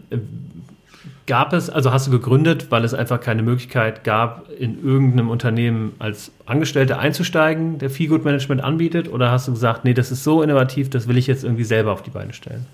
[1.27, 5.93] gab es, also hast du gegründet, weil es einfach keine Möglichkeit gab, in irgendeinem Unternehmen
[5.99, 9.12] als Angestellte einzusteigen, der Feelgood Management anbietet?
[9.12, 11.91] Oder hast du gesagt, nee, das ist so innovativ, das will ich jetzt irgendwie selber
[11.91, 12.65] auf die Beine stellen?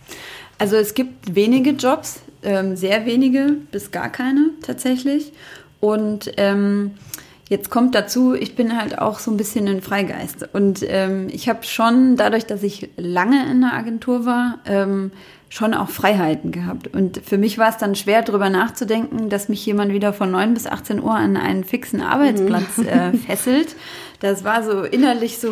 [0.60, 5.34] Also es gibt wenige Jobs, ähm, sehr wenige bis gar keine tatsächlich.
[5.81, 6.91] Und ähm,
[7.49, 10.47] jetzt kommt dazu, ich bin halt auch so ein bisschen ein Freigeist.
[10.53, 15.12] Und ähm, ich habe schon, dadurch, dass ich lange in der Agentur war, ähm,
[15.49, 16.88] schon auch Freiheiten gehabt.
[16.88, 20.53] Und für mich war es dann schwer, darüber nachzudenken, dass mich jemand wieder von 9
[20.53, 22.88] bis 18 Uhr an einen fixen Arbeitsplatz mhm.
[22.88, 23.75] äh, fesselt.
[24.19, 25.51] Das war so innerlich so,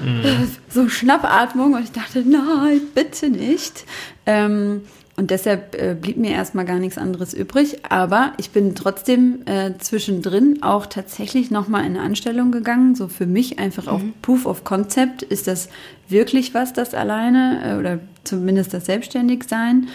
[0.00, 0.48] mhm.
[0.68, 3.84] so Schnappatmung und ich dachte, nein, bitte nicht.
[4.26, 4.82] Ähm,
[5.14, 7.84] und deshalb äh, blieb mir erstmal gar nichts anderes übrig.
[7.88, 12.94] Aber ich bin trotzdem äh, zwischendrin auch tatsächlich nochmal in eine Anstellung gegangen.
[12.94, 14.14] So für mich einfach auch mhm.
[14.22, 15.22] Proof of Concept.
[15.22, 15.68] Ist das
[16.08, 19.88] wirklich was, das alleine äh, oder zumindest das Selbstständigsein?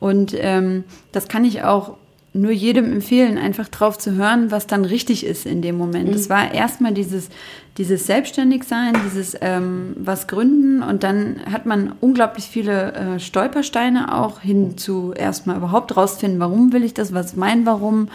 [0.00, 1.96] Und ähm, das kann ich auch
[2.34, 6.12] nur jedem empfehlen, einfach drauf zu hören, was dann richtig ist in dem Moment.
[6.14, 6.32] Es mhm.
[6.32, 7.28] war erstmal dieses
[7.76, 14.40] dieses Selbstständigsein, dieses ähm, was gründen und dann hat man unglaublich viele äh, Stolpersteine auch
[14.40, 18.08] hin zu erstmal überhaupt rausfinden, warum will ich das, was ist mein Warum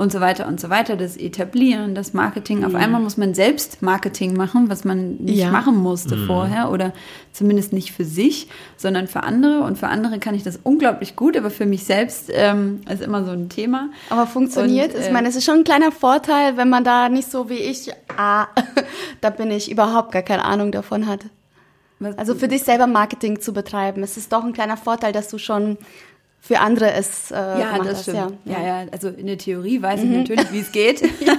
[0.00, 0.96] und so weiter und so weiter.
[0.96, 2.60] Das Etablieren, das Marketing.
[2.60, 2.64] Mhm.
[2.64, 5.50] Auf einmal muss man selbst Marketing machen, was man nicht ja.
[5.50, 6.26] machen musste mhm.
[6.26, 6.92] vorher oder
[7.32, 9.60] zumindest nicht für sich, sondern für andere.
[9.60, 13.24] Und für andere kann ich das unglaublich gut, aber für mich selbst ähm, ist immer
[13.24, 13.90] so ein Thema.
[14.08, 14.94] Aber funktioniert?
[14.94, 17.50] Und, äh, ich meine, es ist schon ein kleiner Vorteil, wenn man da nicht so
[17.50, 18.46] wie ich ah,
[19.20, 21.30] da bin ich überhaupt gar keine Ahnung davon hatte.
[22.16, 25.36] Also für dich selber Marketing zu betreiben, es ist doch ein kleiner Vorteil, dass du
[25.36, 25.76] schon
[26.42, 28.38] für andere es äh, ja, das stimmt.
[28.46, 28.52] Ja.
[28.58, 30.10] ja, ja, also in der Theorie weiß mhm.
[30.10, 31.34] ich natürlich, wie es geht, ja.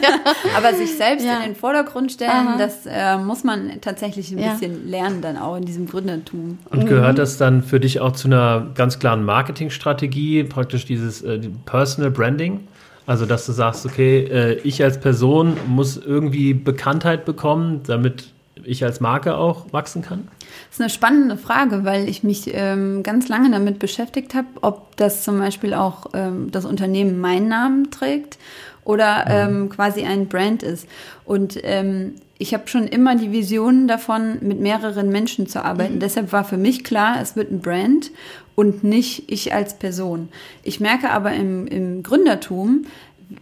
[0.56, 1.38] aber sich selbst ja.
[1.38, 2.58] in den Vordergrund stellen, Aha.
[2.58, 4.52] das äh, muss man tatsächlich ein ja.
[4.52, 6.60] bisschen lernen dann auch in diesem Gründertum.
[6.70, 7.18] Und gehört mhm.
[7.18, 12.68] das dann für dich auch zu einer ganz klaren Marketingstrategie, praktisch dieses äh, Personal Branding?
[13.06, 18.32] Also, dass du sagst, okay, äh, ich als Person muss irgendwie Bekanntheit bekommen, damit
[18.64, 20.28] ich als Marke auch wachsen kann?
[20.70, 24.96] Das ist eine spannende Frage, weil ich mich ähm, ganz lange damit beschäftigt habe, ob
[24.98, 28.38] das zum Beispiel auch ähm, das Unternehmen meinen Namen trägt
[28.84, 29.64] oder mhm.
[29.64, 30.88] ähm, quasi ein Brand ist.
[31.26, 35.96] Und ähm, ich habe schon immer die Vision davon, mit mehreren Menschen zu arbeiten.
[35.96, 36.00] Mhm.
[36.00, 38.12] Deshalb war für mich klar, es wird ein Brand
[38.56, 40.30] und nicht ich als Person.
[40.64, 42.86] Ich merke aber im, im Gründertum,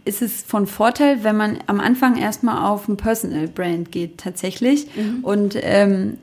[0.04, 4.86] ist es von Vorteil, wenn man am Anfang erstmal auf ein Personal Brand geht, tatsächlich.
[4.94, 5.24] Mhm.
[5.24, 6.18] Und ähm,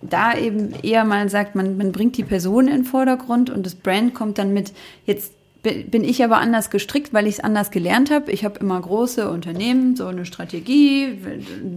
[0.00, 3.74] da eben eher mal sagt, man, man bringt die Person in den Vordergrund und das
[3.74, 4.72] Brand kommt dann mit,
[5.06, 8.32] jetzt bin ich aber anders gestrickt, weil ich es anders gelernt habe.
[8.32, 11.16] Ich habe immer große Unternehmen, so eine Strategie,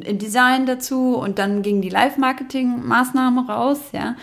[0.08, 4.16] ein Design dazu und dann ging die Live-Marketing-Maßnahme raus, ja.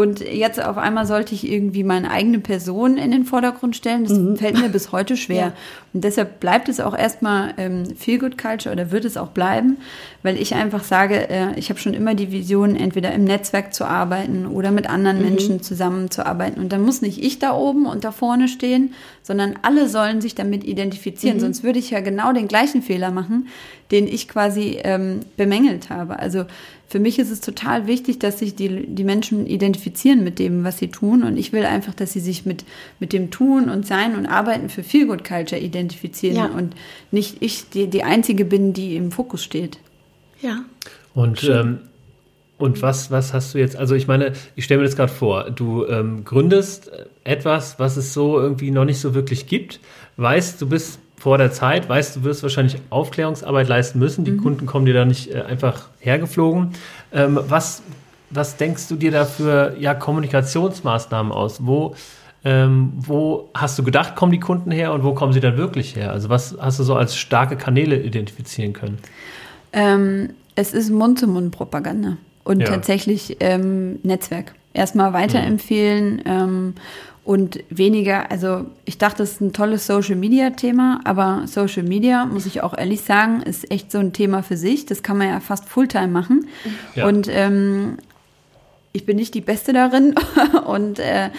[0.00, 4.04] Und jetzt auf einmal sollte ich irgendwie meine eigene Person in den Vordergrund stellen.
[4.04, 4.38] Das mhm.
[4.38, 5.36] fällt mir bis heute schwer.
[5.36, 5.52] Ja.
[5.92, 9.76] Und deshalb bleibt es auch erstmal ähm, Feel Good Culture oder wird es auch bleiben,
[10.22, 13.84] weil ich einfach sage, äh, ich habe schon immer die Vision, entweder im Netzwerk zu
[13.84, 15.24] arbeiten oder mit anderen mhm.
[15.24, 16.60] Menschen zusammenzuarbeiten.
[16.62, 20.34] Und dann muss nicht ich da oben und da vorne stehen, sondern alle sollen sich
[20.34, 21.36] damit identifizieren.
[21.36, 21.40] Mhm.
[21.40, 23.48] Sonst würde ich ja genau den gleichen Fehler machen,
[23.90, 26.18] den ich quasi ähm, bemängelt habe.
[26.18, 26.44] Also
[26.86, 30.78] für mich ist es total wichtig, dass sich die, die Menschen identifizieren mit dem, was
[30.78, 31.22] sie tun.
[31.22, 32.64] Und ich will einfach, dass sie sich mit,
[32.98, 36.46] mit dem Tun und Sein und Arbeiten für Feel Good Culture identifizieren ja.
[36.46, 36.74] und
[37.10, 39.78] nicht ich die, die Einzige bin, die im Fokus steht.
[40.42, 40.64] Ja.
[41.14, 41.80] Und, ähm,
[42.58, 45.50] und was, was hast du jetzt, also ich meine, ich stelle mir das gerade vor,
[45.50, 46.90] du ähm, gründest
[47.24, 49.80] etwas, was es so irgendwie noch nicht so wirklich gibt,
[50.16, 54.24] weißt, du bist vor der Zeit, weißt du, wirst wahrscheinlich Aufklärungsarbeit leisten müssen.
[54.24, 54.42] Die mhm.
[54.42, 56.70] Kunden kommen dir da nicht äh, einfach hergeflogen.
[57.12, 57.82] Ähm, was,
[58.30, 61.66] was denkst du dir da für ja, Kommunikationsmaßnahmen aus?
[61.66, 61.94] Wo,
[62.42, 65.94] ähm, wo hast du gedacht, kommen die Kunden her und wo kommen sie dann wirklich
[65.94, 66.10] her?
[66.10, 68.98] Also was hast du so als starke Kanäle identifizieren können?
[69.72, 72.66] Ähm, es ist Mund-zu-Mund-Propaganda und ja.
[72.66, 74.54] tatsächlich ähm, Netzwerk.
[74.72, 76.22] Erstmal weiterempfehlen.
[76.24, 76.74] Mhm
[77.30, 82.24] und weniger, also ich dachte, es ist ein tolles Social Media Thema, aber Social Media,
[82.24, 84.86] muss ich auch ehrlich sagen, ist echt so ein Thema für sich.
[84.86, 86.48] Das kann man ja fast Fulltime machen.
[86.94, 87.06] Ja.
[87.06, 87.98] Und ähm,
[88.92, 90.14] ich bin nicht die Beste darin
[90.66, 91.30] und äh,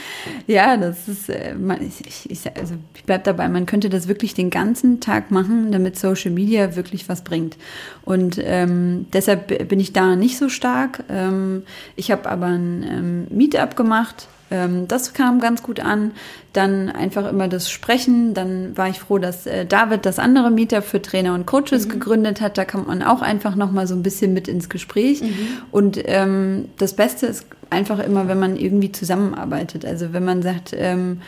[0.48, 4.50] ja, das ist, äh, ich, ich, also ich bleib dabei, man könnte das wirklich den
[4.50, 7.58] ganzen Tag machen, damit Social Media wirklich was bringt.
[8.04, 11.04] Und ähm, deshalb bin ich da nicht so stark.
[11.10, 11.64] Ähm,
[11.96, 16.12] ich habe aber ein ähm, Meetup gemacht Ähm, das kam ganz gut an.
[16.54, 18.34] Dann einfach immer das Sprechen.
[18.34, 21.92] Dann war ich froh, dass äh, David das andere Mieter für Trainer und Coaches mhm.
[21.92, 22.58] gegründet hat.
[22.58, 25.22] Da kommt man auch einfach noch mal so ein bisschen mit ins Gespräch.
[25.22, 25.48] Mhm.
[25.72, 29.86] Und ähm, das Beste ist einfach immer, wenn man irgendwie zusammenarbeitet.
[29.86, 31.22] Also wenn man sagt, ähm,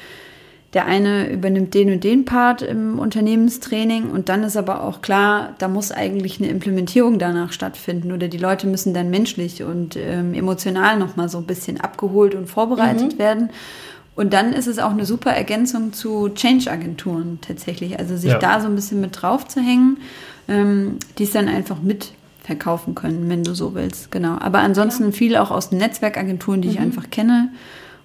[0.73, 5.53] der eine übernimmt den und den Part im Unternehmenstraining und dann ist aber auch klar,
[5.59, 10.33] da muss eigentlich eine Implementierung danach stattfinden oder die Leute müssen dann menschlich und ähm,
[10.33, 13.19] emotional nochmal so ein bisschen abgeholt und vorbereitet mhm.
[13.19, 13.49] werden.
[14.15, 17.97] Und dann ist es auch eine super Ergänzung zu Change-Agenturen tatsächlich.
[17.97, 18.38] Also sich ja.
[18.38, 19.97] da so ein bisschen mit drauf zu hängen,
[20.47, 22.12] ähm, die es dann einfach mit
[22.43, 24.12] verkaufen können, wenn du so willst.
[24.12, 24.38] Genau.
[24.39, 25.12] Aber ansonsten ja.
[25.12, 26.73] viel auch aus den Netzwerkagenturen, die mhm.
[26.73, 27.49] ich einfach kenne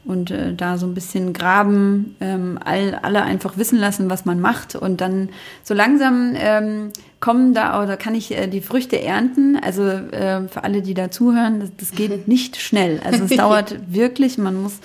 [0.09, 4.41] und äh, da so ein bisschen graben, ähm, all, alle einfach wissen lassen, was man
[4.41, 5.29] macht und dann
[5.63, 9.59] so langsam ähm, kommen da oder kann ich äh, die Früchte ernten.
[9.63, 13.01] Also äh, für alle, die da zuhören, das, das geht nicht schnell.
[13.05, 14.79] Also es dauert wirklich, man muss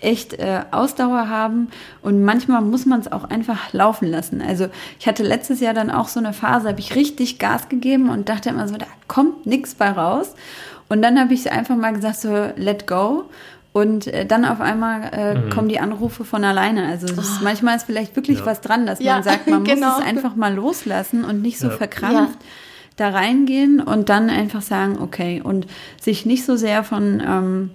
[0.00, 1.68] echt äh, Ausdauer haben
[2.00, 4.40] und manchmal muss man es auch einfach laufen lassen.
[4.40, 4.68] Also
[5.00, 8.28] ich hatte letztes Jahr dann auch so eine Phase, habe ich richtig Gas gegeben und
[8.28, 10.34] dachte immer so, da kommt nichts bei raus.
[10.88, 13.24] Und dann habe ich einfach mal gesagt, so let go.
[13.72, 15.50] Und äh, dann auf einmal äh, mhm.
[15.50, 16.86] kommen die Anrufe von alleine.
[16.86, 17.20] Also oh.
[17.20, 18.46] ist, manchmal ist vielleicht wirklich ja.
[18.46, 19.88] was dran, dass ja, man sagt, man genau.
[19.88, 21.76] muss es einfach mal loslassen und nicht so ja.
[21.76, 22.38] verkrampft
[22.96, 25.66] da reingehen und dann einfach sagen, okay, und
[25.98, 27.70] sich nicht so sehr von ähm,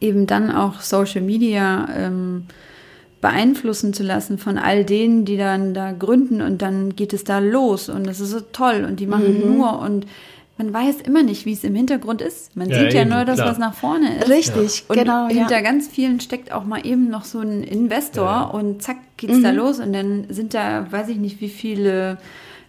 [0.00, 2.46] eben dann auch Social Media ähm,
[3.20, 7.40] beeinflussen zu lassen von all denen, die dann da gründen und dann geht es da
[7.40, 9.56] los und das ist so toll und die machen mhm.
[9.56, 10.06] nur und
[10.58, 12.56] man weiß immer nicht, wie es im Hintergrund ist.
[12.56, 13.50] Man ja, sieht ja eben, nur das, klar.
[13.50, 14.28] was nach vorne ist.
[14.28, 15.28] Richtig, und genau.
[15.28, 15.60] Hinter ja.
[15.60, 19.42] ganz vielen steckt auch mal eben noch so ein Investor ja, und zack geht's mhm.
[19.42, 22.18] da los und dann sind da, weiß ich nicht, wie viele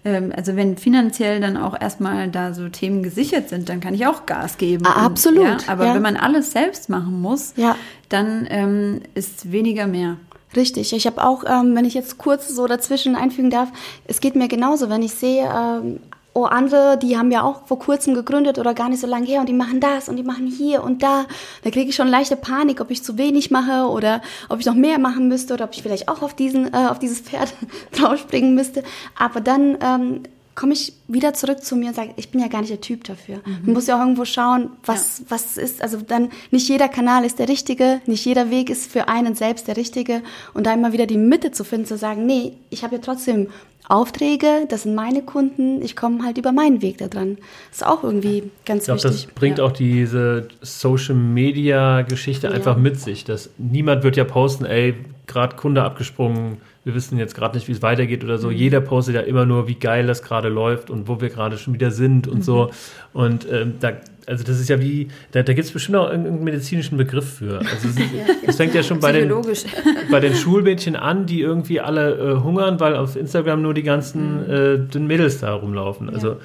[0.06, 4.08] ähm, also wenn finanziell dann auch erstmal da so Themen gesichert sind, dann kann ich
[4.08, 4.86] auch Gas geben.
[4.86, 5.39] Ah, absolut.
[5.43, 5.95] Und, ja, aber ja.
[5.95, 7.76] wenn man alles selbst machen muss, ja.
[8.10, 10.17] dann ähm, ist weniger mehr.
[10.56, 10.93] Richtig.
[10.93, 13.69] Ich habe auch, ähm, wenn ich jetzt kurz so dazwischen einfügen darf,
[14.06, 16.00] es geht mir genauso, wenn ich sehe, ähm,
[16.38, 19.39] oh, andere, die haben ja auch vor kurzem gegründet oder gar nicht so lange her
[19.39, 21.26] und die machen das und die machen hier und da.
[21.63, 24.76] Da kriege ich schon leichte Panik, ob ich zu wenig mache oder ob ich noch
[24.76, 27.54] mehr machen müsste oder ob ich vielleicht auch auf diesen, äh, auf dieses Pferd
[27.91, 28.84] draufspringen müsste.
[29.17, 30.23] Aber dann ähm,
[30.54, 33.04] komme ich wieder zurück zu mir und sage, ich bin ja gar nicht der Typ
[33.04, 33.38] dafür.
[33.38, 33.60] Mhm.
[33.63, 35.26] Man muss ja auch irgendwo schauen, was, ja.
[35.30, 39.08] was ist, also dann nicht jeder Kanal ist der richtige, nicht jeder Weg ist für
[39.08, 40.23] einen selbst der richtige
[40.54, 43.47] und da immer wieder die Mitte zu finden, zu sagen, nee, ich habe ja trotzdem
[43.89, 47.38] Aufträge, das sind meine Kunden, ich komme halt über meinen Weg da dran.
[47.71, 49.26] Ist auch irgendwie ganz ich glaub, wichtig.
[49.26, 49.63] Das bringt ja.
[49.63, 52.54] auch diese Social Media Geschichte ja.
[52.54, 54.95] einfach mit sich, dass niemand wird ja posten, ey,
[55.28, 58.47] gerade Kunde abgesprungen, wir wissen jetzt gerade nicht, wie es weitergeht oder so.
[58.47, 58.56] Mhm.
[58.56, 61.73] Jeder postet ja immer nur, wie geil das gerade läuft und wo wir gerade schon
[61.73, 62.43] wieder sind und mhm.
[62.43, 62.71] so.
[63.12, 63.91] Und ähm, da,
[64.28, 67.60] also das ist ja wie, da, da gibt es bestimmt auch irgendeinen medizinischen Begriff für.
[67.60, 69.34] Also es, ja, es fängt ja schon bei den,
[70.12, 74.44] bei den Schulmädchen an, die irgendwie alle äh, hungern, weil auf Instagram nur die ganzen
[74.44, 74.54] mhm.
[74.54, 76.10] äh, dünnen Mädels da rumlaufen.
[76.10, 76.38] Also ja.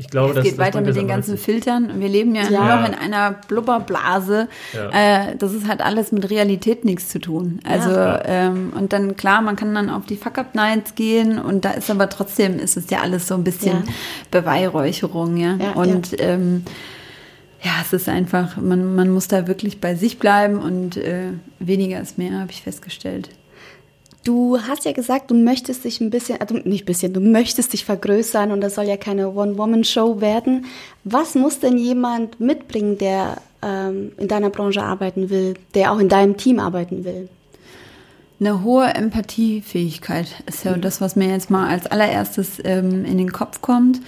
[0.00, 2.00] Ich glaube, es das, geht das weiter mit den ganzen Filtern.
[2.00, 2.50] Wir leben ja, ja.
[2.50, 4.46] nur noch in einer Blubberblase.
[4.72, 4.90] Ja.
[5.30, 7.58] Äh, das ist halt alles mit Realität nichts zu tun.
[7.64, 8.22] Also ja.
[8.24, 12.08] ähm, und dann klar, man kann dann auf die Fuck-Up-Nights gehen und da ist aber
[12.08, 13.82] trotzdem ist es ja alles so ein bisschen
[14.30, 15.56] Beweihräucherung, ja.
[15.74, 16.62] und ähm,
[17.62, 22.00] ja, es ist einfach, man, man muss da wirklich bei sich bleiben und äh, weniger
[22.00, 23.30] ist mehr, habe ich festgestellt.
[24.24, 27.72] Du hast ja gesagt, du möchtest dich ein bisschen, also nicht ein bisschen, du möchtest
[27.72, 30.66] dich vergrößern und das soll ja keine One-Woman-Show werden.
[31.04, 36.08] Was muss denn jemand mitbringen, der ähm, in deiner Branche arbeiten will, der auch in
[36.08, 37.28] deinem Team arbeiten will?
[38.40, 40.82] Eine hohe Empathiefähigkeit ist ja mhm.
[40.82, 44.00] das, was mir jetzt mal als allererstes ähm, in den Kopf kommt.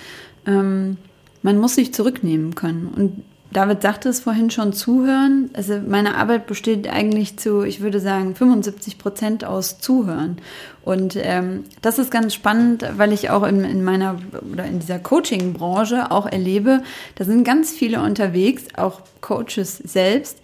[0.46, 0.98] Ähm,
[1.42, 2.92] man muss sich zurücknehmen können.
[2.94, 5.50] Und David sagte es vorhin schon, zuhören.
[5.54, 10.38] Also meine Arbeit besteht eigentlich zu, ich würde sagen, 75 Prozent aus Zuhören.
[10.84, 14.16] Und ähm, das ist ganz spannend, weil ich auch in, in meiner
[14.52, 16.82] oder in dieser Coaching-Branche auch erlebe,
[17.16, 20.38] da sind ganz viele unterwegs, auch Coaches selbst,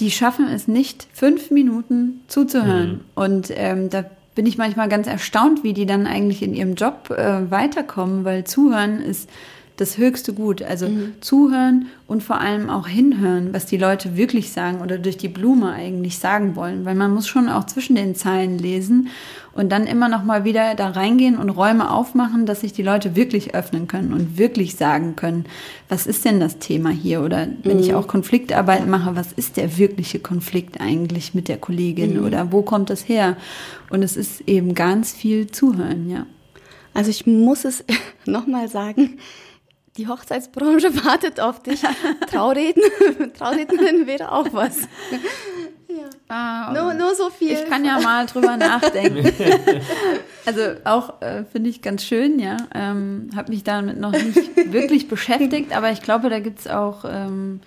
[0.00, 2.92] die schaffen es nicht, fünf Minuten zuzuhören.
[2.92, 3.00] Mhm.
[3.14, 7.10] Und ähm, da bin ich manchmal ganz erstaunt, wie die dann eigentlich in ihrem Job
[7.10, 9.28] äh, weiterkommen, weil Zuhören ist
[9.78, 10.62] das höchste Gut.
[10.62, 11.14] Also mhm.
[11.20, 15.72] zuhören und vor allem auch hinhören, was die Leute wirklich sagen oder durch die Blume
[15.72, 16.84] eigentlich sagen wollen.
[16.84, 19.08] Weil man muss schon auch zwischen den Zeilen lesen
[19.52, 23.16] und dann immer noch mal wieder da reingehen und Räume aufmachen, dass sich die Leute
[23.16, 25.46] wirklich öffnen können und wirklich sagen können,
[25.88, 27.22] was ist denn das Thema hier?
[27.22, 27.82] Oder wenn mhm.
[27.82, 32.26] ich auch Konfliktarbeit mache, was ist der wirkliche Konflikt eigentlich mit der Kollegin mhm.
[32.26, 33.36] oder wo kommt das her?
[33.90, 36.26] Und es ist eben ganz viel Zuhören, ja.
[36.94, 37.84] Also ich muss es
[38.26, 39.18] nochmal sagen,
[39.98, 41.82] die Hochzeitsbranche wartet auf dich.
[42.30, 42.82] Traureden,
[43.38, 44.78] Traurednerin wäre auch was.
[45.88, 45.96] ja.
[46.28, 47.52] Ah, nur, nur so viel.
[47.52, 49.30] Ich kann ja mal drüber nachdenken.
[50.46, 52.56] also auch äh, finde ich ganz schön, ja.
[52.74, 57.04] Ähm, Habe mich damit noch nicht wirklich beschäftigt, aber ich glaube, da gibt es auch
[57.04, 57.60] ähm,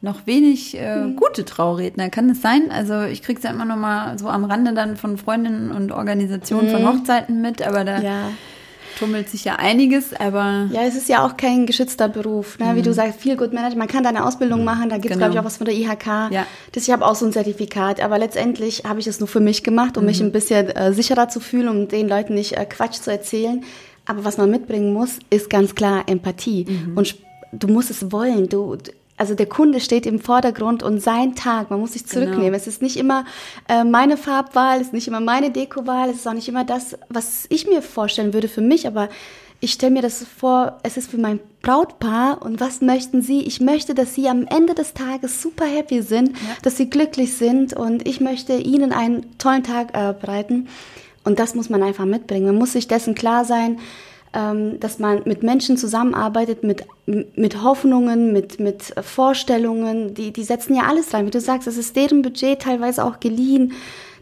[0.00, 1.16] noch wenig äh, mhm.
[1.16, 2.10] gute Trauredner.
[2.10, 2.70] Kann es sein?
[2.70, 5.90] Also ich kriege es ja immer noch mal so am Rande dann von Freundinnen und
[5.92, 6.72] Organisationen mhm.
[6.72, 8.30] von Hochzeiten mit, aber da ja
[8.98, 10.68] tummelt sich ja einiges, aber.
[10.72, 12.58] Ja, es ist ja auch kein geschützter Beruf.
[12.58, 12.66] Ne?
[12.66, 12.76] Mhm.
[12.76, 13.78] Wie du sagst, viel Good Management.
[13.78, 14.64] Man kann da eine Ausbildung mhm.
[14.64, 15.26] machen, da gibt es, genau.
[15.26, 16.06] glaube ich, auch was von der IHK.
[16.30, 16.46] Ja.
[16.72, 19.62] Das, ich habe auch so ein Zertifikat, aber letztendlich habe ich es nur für mich
[19.62, 20.08] gemacht, um mhm.
[20.08, 23.64] mich ein bisschen äh, sicherer zu fühlen, um den Leuten nicht äh, Quatsch zu erzählen.
[24.06, 26.66] Aber was man mitbringen muss, ist ganz klar Empathie.
[26.68, 26.96] Mhm.
[26.96, 27.16] Und
[27.52, 28.48] du musst es wollen.
[28.48, 28.76] Du,
[29.18, 32.14] also der Kunde steht im Vordergrund und sein Tag, man muss sich genau.
[32.14, 32.52] zurücknehmen.
[32.52, 32.56] Genau.
[32.56, 33.24] Es ist nicht immer
[33.68, 36.96] äh, meine Farbwahl, es ist nicht immer meine Dekowahl, es ist auch nicht immer das,
[37.08, 39.08] was ich mir vorstellen würde für mich, aber
[39.60, 43.42] ich stelle mir das vor, es ist für mein Brautpaar und was möchten sie?
[43.42, 46.34] Ich möchte, dass sie am Ende des Tages super happy sind, ja.
[46.62, 50.68] dass sie glücklich sind und ich möchte ihnen einen tollen Tag äh, bereiten.
[51.24, 52.46] Und das muss man einfach mitbringen.
[52.46, 53.80] Man muss sich dessen klar sein,
[54.32, 60.82] dass man mit Menschen zusammenarbeitet, mit, mit Hoffnungen, mit, mit Vorstellungen, die, die setzen ja
[60.82, 61.26] alles rein.
[61.26, 63.72] Wie du sagst, es ist deren Budget teilweise auch geliehen.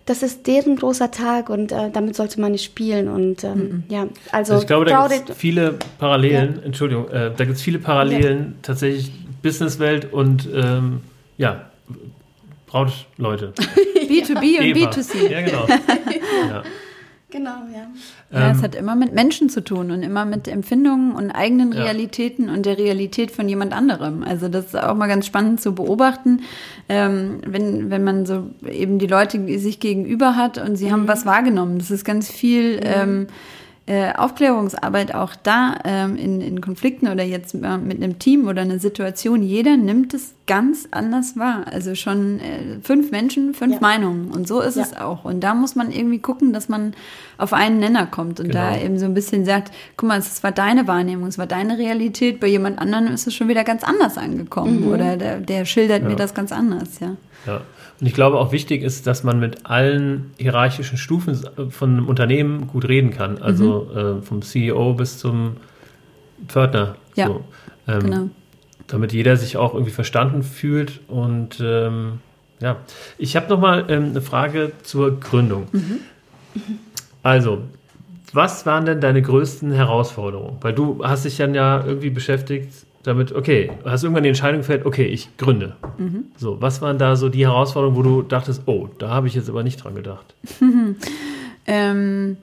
[0.06, 3.08] Das ist deren großer Tag und äh, damit sollte man nicht spielen.
[3.08, 3.84] Und ähm, mhm.
[3.88, 6.62] ja, also, also ich glaube, da gibt es viele Parallelen, ja.
[6.62, 8.52] Entschuldigung, äh, da gibt es viele Parallelen, ja.
[8.62, 9.10] tatsächlich
[9.42, 11.00] Businesswelt und ähm,
[11.36, 11.66] ja,
[12.68, 13.52] Brautleute.
[14.08, 14.90] B2B und Eva.
[14.90, 15.28] B2C.
[15.28, 15.66] Ja, genau.
[16.48, 16.62] ja.
[17.28, 17.88] Genau, ja.
[18.30, 21.72] Ja, es ähm, hat immer mit Menschen zu tun und immer mit Empfindungen und eigenen
[21.72, 21.82] ja.
[21.82, 24.22] Realitäten und der Realität von jemand anderem.
[24.22, 26.42] Also das ist auch mal ganz spannend zu beobachten,
[26.88, 30.92] ähm, wenn, wenn man so eben die Leute sich gegenüber hat und sie mhm.
[30.92, 31.78] haben was wahrgenommen.
[31.78, 32.76] Das ist ganz viel.
[32.76, 32.82] Mhm.
[32.84, 33.26] Ähm,
[33.88, 38.62] äh, Aufklärungsarbeit auch da ähm, in, in Konflikten oder jetzt äh, mit einem Team oder
[38.62, 41.66] einer Situation, jeder nimmt es ganz anders wahr.
[41.70, 43.80] Also schon äh, fünf Menschen, fünf ja.
[43.80, 44.32] Meinungen.
[44.32, 44.82] Und so ist ja.
[44.82, 45.24] es auch.
[45.24, 46.94] Und da muss man irgendwie gucken, dass man
[47.38, 48.70] auf einen Nenner kommt und genau.
[48.70, 51.78] da eben so ein bisschen sagt, guck mal, es war deine Wahrnehmung, es war deine
[51.78, 54.86] Realität, bei jemand anderem ist es schon wieder ganz anders angekommen.
[54.86, 54.92] Mhm.
[54.92, 56.08] Oder der, der schildert ja.
[56.08, 57.16] mir das ganz anders, ja.
[57.46, 57.60] Ja.
[58.00, 61.38] Und ich glaube auch wichtig ist, dass man mit allen hierarchischen Stufen
[61.70, 63.38] von einem Unternehmen gut reden kann.
[63.38, 63.98] Also mhm.
[63.98, 65.56] äh, vom CEO bis zum
[66.46, 66.96] Pförtner.
[67.14, 67.44] Ja, so.
[67.88, 68.30] ähm, genau.
[68.86, 71.00] Damit jeder sich auch irgendwie verstanden fühlt.
[71.08, 72.20] Und ähm,
[72.60, 72.76] ja,
[73.18, 75.68] ich habe nochmal ähm, eine Frage zur Gründung.
[75.72, 76.00] Mhm.
[77.22, 77.62] Also,
[78.32, 80.58] was waren denn deine größten Herausforderungen?
[80.60, 84.84] Weil du hast dich dann ja irgendwie beschäftigt damit, okay, hast irgendwann die Entscheidung gefällt,
[84.84, 85.76] okay, ich gründe.
[85.98, 86.24] Mhm.
[86.36, 89.48] So, was waren da so die Herausforderungen, wo du dachtest, oh, da habe ich jetzt
[89.48, 90.34] aber nicht dran gedacht?
[91.66, 92.36] ähm,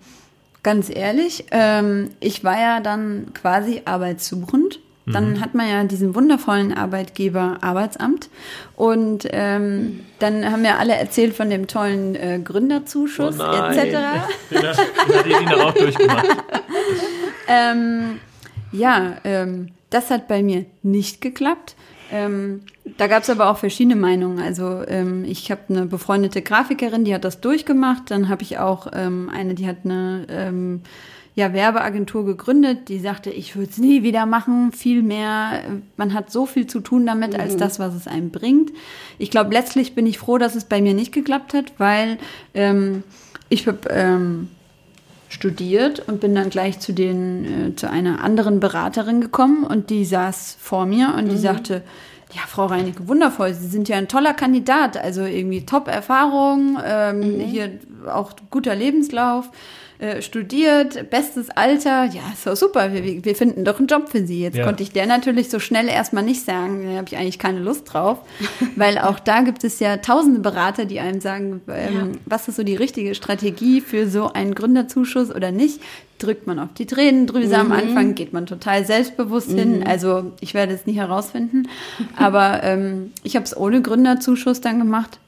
[0.64, 4.80] ganz ehrlich, ähm, ich war ja dann quasi arbeitssuchend.
[5.06, 5.42] Dann mhm.
[5.42, 8.30] hat man ja diesen wundervollen Arbeitgeber Arbeitsamt.
[8.78, 13.82] Und ähm, dann haben wir alle erzählt von dem tollen äh, Gründerzuschuss oh etc.
[14.50, 16.26] Den, hat auch durchgemacht.
[17.50, 18.20] ähm,
[18.72, 21.76] ja, ähm, das hat bei mir nicht geklappt.
[22.12, 22.62] Ähm,
[22.98, 24.40] da gab es aber auch verschiedene Meinungen.
[24.40, 28.12] Also ähm, ich habe eine befreundete Grafikerin, die hat das durchgemacht.
[28.12, 30.82] Dann habe ich auch ähm, eine, die hat eine ähm,
[31.36, 34.72] ja, Werbeagentur gegründet, die sagte, ich würde es nie wieder machen.
[34.72, 35.64] Viel mehr,
[35.98, 37.40] man hat so viel zu tun damit, mhm.
[37.40, 38.72] als das, was es einem bringt.
[39.18, 42.20] Ich glaube, letztlich bin ich froh, dass es bei mir nicht geklappt hat, weil
[42.54, 43.04] ähm,
[43.50, 44.50] ich habe ähm,
[45.34, 50.06] studiert und bin dann gleich zu den äh, zu einer anderen Beraterin gekommen und die
[50.06, 51.42] saß vor mir und die mhm.
[51.42, 51.84] sagte,
[52.34, 57.40] ja, Frau Reinecke, wundervoll, Sie sind ja ein toller Kandidat, also irgendwie Top-Erfahrung, ähm, mhm.
[57.42, 57.72] hier
[58.12, 59.50] auch guter Lebenslauf.
[60.04, 64.28] Äh, studiert, bestes Alter, ja, ist doch super, wir, wir finden doch einen Job für
[64.28, 64.42] sie.
[64.42, 64.66] Jetzt ja.
[64.66, 67.94] konnte ich der natürlich so schnell erstmal nicht sagen, da habe ich eigentlich keine Lust
[67.94, 68.18] drauf,
[68.76, 72.08] weil auch da gibt es ja tausende Berater, die einem sagen, ähm, ja.
[72.26, 75.80] was ist so die richtige Strategie für so einen Gründerzuschuss oder nicht.
[76.20, 77.62] Drückt man auf die Tränendrüse mhm.
[77.62, 79.58] am Anfang, geht man total selbstbewusst mhm.
[79.58, 79.84] hin.
[79.88, 81.70] Also ich werde es nie herausfinden,
[82.18, 85.20] aber ähm, ich habe es ohne Gründerzuschuss dann gemacht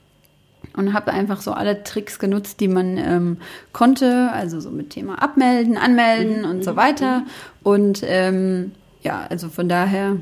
[0.76, 3.38] und habe einfach so alle Tricks genutzt, die man ähm,
[3.74, 6.50] konnte, also so mit Thema Abmelden, Anmelden mhm.
[6.50, 7.24] und so weiter.
[7.64, 10.18] Und ähm, ja, also von daher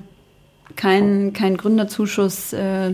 [0.76, 2.94] kein, kein Gründerzuschuss äh, äh,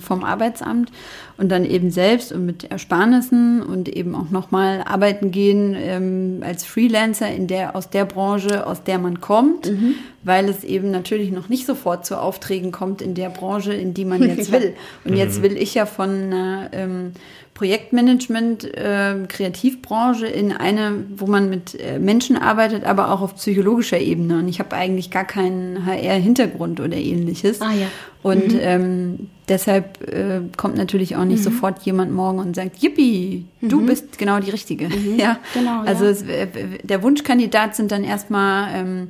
[0.00, 0.90] vom Arbeitsamt
[1.36, 6.64] und dann eben selbst und mit Ersparnissen und eben auch nochmal arbeiten gehen ähm, als
[6.64, 9.94] Freelancer in der, aus der Branche, aus der man kommt, mhm.
[10.22, 14.04] weil es eben natürlich noch nicht sofort zu Aufträgen kommt in der Branche, in die
[14.04, 14.74] man jetzt will.
[15.04, 15.42] Und jetzt mhm.
[15.44, 17.12] will ich ja von einer ähm,
[17.60, 23.98] Projektmanagement, äh, Kreativbranche in eine, wo man mit äh, Menschen arbeitet, aber auch auf psychologischer
[23.98, 24.38] Ebene.
[24.38, 27.60] Und ich habe eigentlich gar keinen HR-Hintergrund oder ähnliches.
[27.60, 27.88] Ah, ja.
[28.22, 28.60] Und mhm.
[28.62, 31.52] ähm, deshalb äh, kommt natürlich auch nicht mhm.
[31.52, 33.86] sofort jemand morgen und sagt, Yippie, du mhm.
[33.86, 34.88] bist genau die Richtige.
[34.88, 35.16] Mhm.
[35.18, 35.82] Ja, genau.
[35.82, 36.10] Also ja.
[36.12, 36.46] Es, äh,
[36.82, 39.08] der Wunschkandidat sind dann erstmal ähm,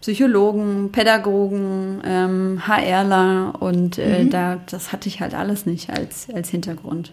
[0.00, 4.30] Psychologen, Pädagogen, ähm, HRler und äh, mhm.
[4.30, 7.12] da, das hatte ich halt alles nicht als, als Hintergrund.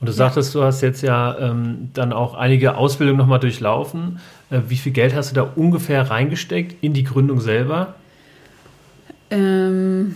[0.00, 4.20] Und du sagtest, du hast jetzt ja ähm, dann auch einige Ausbildungen nochmal durchlaufen.
[4.50, 7.94] Äh, wie viel Geld hast du da ungefähr reingesteckt in die Gründung selber?
[9.30, 10.14] Ähm,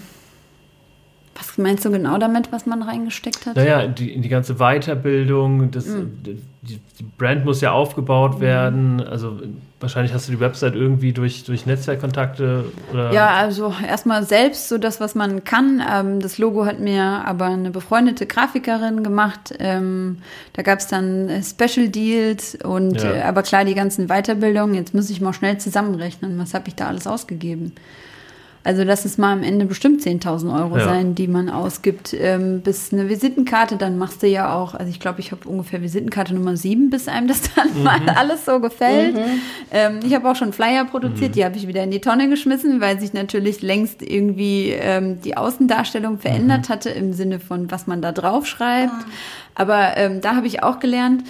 [1.52, 3.56] was meinst du genau damit, was man reingesteckt hat?
[3.56, 6.18] Naja, die, die ganze Weiterbildung, das, mhm.
[6.24, 8.40] die, die, Brand muss ja aufgebaut mhm.
[8.40, 9.00] werden.
[9.02, 9.38] Also
[9.80, 13.12] wahrscheinlich hast du die Website irgendwie durch, durch Netzwerkkontakte oder.
[13.12, 15.82] Ja, also erstmal selbst so das, was man kann.
[15.92, 19.52] Ähm, das Logo hat mir aber eine befreundete Grafikerin gemacht.
[19.58, 20.18] Ähm,
[20.54, 23.12] da gab es dann Special Deals und ja.
[23.12, 24.74] äh, aber klar, die ganzen Weiterbildungen.
[24.74, 27.72] Jetzt muss ich mal schnell zusammenrechnen, was habe ich da alles ausgegeben.
[28.64, 30.84] Also lass es mal am Ende bestimmt 10.000 Euro ja.
[30.84, 32.14] sein, die man ausgibt.
[32.14, 35.82] Ähm, bis eine Visitenkarte, dann machst du ja auch, also ich glaube, ich habe ungefähr
[35.82, 37.82] Visitenkarte Nummer 7, bis einem das dann mhm.
[37.82, 39.16] mal alles so gefällt.
[39.16, 39.40] Mhm.
[39.72, 41.34] Ähm, ich habe auch schon Flyer produziert, mhm.
[41.34, 45.36] die habe ich wieder in die Tonne geschmissen, weil sich natürlich längst irgendwie ähm, die
[45.36, 46.72] Außendarstellung verändert mhm.
[46.72, 48.92] hatte im Sinne von, was man da drauf schreibt.
[48.92, 49.06] Ah.
[49.54, 51.24] Aber ähm, da habe ich auch gelernt,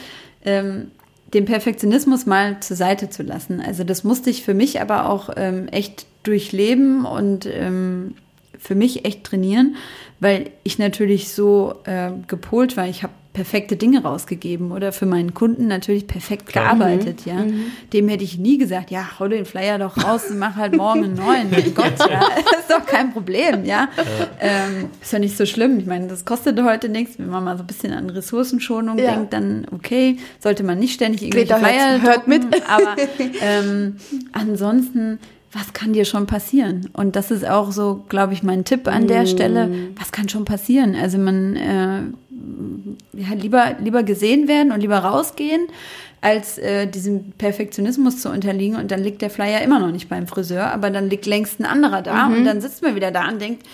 [0.45, 0.91] ähm,
[1.33, 3.63] den Perfektionismus mal zur Seite zu lassen.
[3.67, 8.15] Also das musste ich für mich aber auch ähm, echt durchleben und ähm,
[8.59, 9.77] für mich echt trainieren,
[10.21, 12.87] weil ich natürlich so äh, gepolt war.
[12.89, 16.77] Ich habe perfekte Dinge rausgegeben oder für meinen Kunden natürlich perfekt Klar.
[16.77, 17.33] gearbeitet, mhm.
[17.33, 17.39] ja.
[17.39, 17.65] Mhm.
[17.93, 21.05] Dem hätte ich nie gesagt, ja, hau den Flyer doch raus und mach halt morgen
[21.05, 21.51] einen neuen.
[21.51, 22.21] Mein Gott, ja,
[22.59, 23.89] ist doch kein Problem, ja.
[23.97, 24.29] ja.
[24.39, 25.79] Ähm, ist ja nicht so schlimm.
[25.79, 27.19] Ich meine, das kostet heute nichts.
[27.19, 29.13] Wenn man mal so ein bisschen an Ressourcenschonung ja.
[29.13, 32.45] denkt, dann okay, sollte man nicht ständig irgendwelche Greta Flyer hört, hört mit.
[32.69, 32.97] Aber
[33.41, 33.97] ähm,
[34.33, 35.19] ansonsten
[35.53, 36.89] was kann dir schon passieren?
[36.95, 39.27] Und das ist auch so, glaube ich, mein Tipp an der mm.
[39.27, 39.71] Stelle.
[39.99, 40.95] Was kann schon passieren?
[40.95, 42.01] Also man äh,
[43.13, 45.67] ja, lieber, lieber gesehen werden und lieber rausgehen,
[46.23, 48.77] als äh, diesem Perfektionismus zu unterliegen.
[48.77, 51.65] Und dann liegt der Flyer immer noch nicht beim Friseur, aber dann liegt längst ein
[51.65, 52.29] anderer da.
[52.29, 52.37] Mhm.
[52.37, 53.67] Und dann sitzt man wieder da und denkt,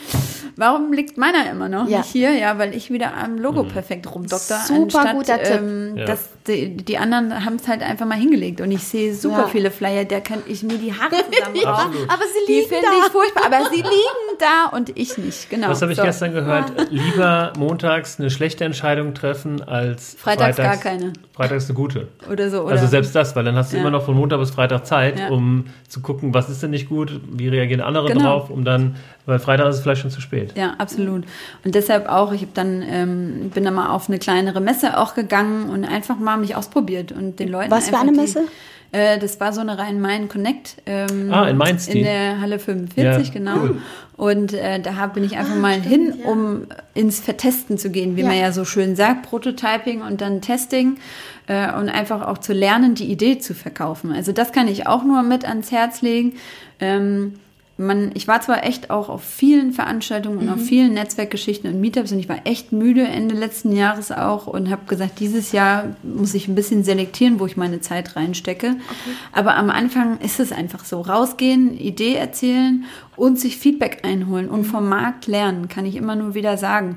[0.56, 1.98] warum liegt meiner immer noch ja.
[1.98, 2.32] nicht hier?
[2.32, 3.68] Ja, weil ich wieder am Logo mhm.
[3.68, 4.60] perfekt rumdokter.
[4.66, 6.06] Super anstatt, guter ähm, Tipp.
[6.06, 8.62] Dass die, die anderen haben es halt einfach mal hingelegt.
[8.62, 9.48] Und ich sehe super ja.
[9.48, 11.74] viele Flyer, da kann ich mir die Haare zusammen ja,
[12.08, 13.44] Aber sie liegen die finde ich furchtbar.
[13.44, 15.50] Aber sie liegen da und ich nicht.
[15.50, 15.68] Genau.
[15.68, 16.04] Was habe ich so.
[16.04, 16.72] gestern gehört?
[16.90, 21.12] Lieber montags eine schlechte Entscheidung treffen als freitags, freitags gar keine.
[21.34, 22.08] Freitags eine gute.
[22.30, 22.62] Oder so.
[22.62, 22.72] Oder?
[22.72, 23.82] Also selbst das, weil dann hast du ja.
[23.82, 25.28] immer noch von Montag bis Freitag Zeit, ja.
[25.28, 28.22] um zu gucken, was ist denn nicht gut, wie reagieren andere genau.
[28.22, 30.54] drauf, um dann, weil Freitag ist es vielleicht schon zu spät.
[30.56, 31.24] Ja, absolut.
[31.64, 35.14] Und deshalb auch, ich habe dann, ähm, bin dann mal auf eine kleinere Messe auch
[35.14, 37.70] gegangen und einfach mal mich ausprobiert und den Leuten.
[37.70, 38.40] Was für eine Messe?
[38.40, 40.76] Die, äh, das war so eine Rhein-Main Connect.
[40.86, 41.88] Ähm, ah, in Mainz.
[41.88, 43.56] In der Halle 45, ja, genau.
[43.56, 43.82] Cool.
[44.16, 46.28] Und äh, da bin ich einfach ah, mal stimmt, hin, ja.
[46.28, 48.26] um ins Vertesten zu gehen, wie ja.
[48.26, 50.98] man ja so schön sagt, Prototyping und dann Testing
[51.46, 54.12] äh, und einfach auch zu lernen, die Idee zu verkaufen.
[54.12, 56.34] Also das kann ich auch nur mit ans Herz legen.
[56.80, 57.34] Ähm,
[57.80, 60.52] man, ich war zwar echt auch auf vielen Veranstaltungen und mhm.
[60.54, 64.68] auf vielen Netzwerkgeschichten und Meetups und ich war echt müde Ende letzten Jahres auch und
[64.68, 68.70] habe gesagt, dieses Jahr muss ich ein bisschen selektieren, wo ich meine Zeit reinstecke.
[68.70, 69.16] Okay.
[69.32, 74.62] Aber am Anfang ist es einfach so, rausgehen, Idee erzählen und sich Feedback einholen und
[74.62, 74.64] mhm.
[74.64, 76.96] vom Markt lernen, kann ich immer nur wieder sagen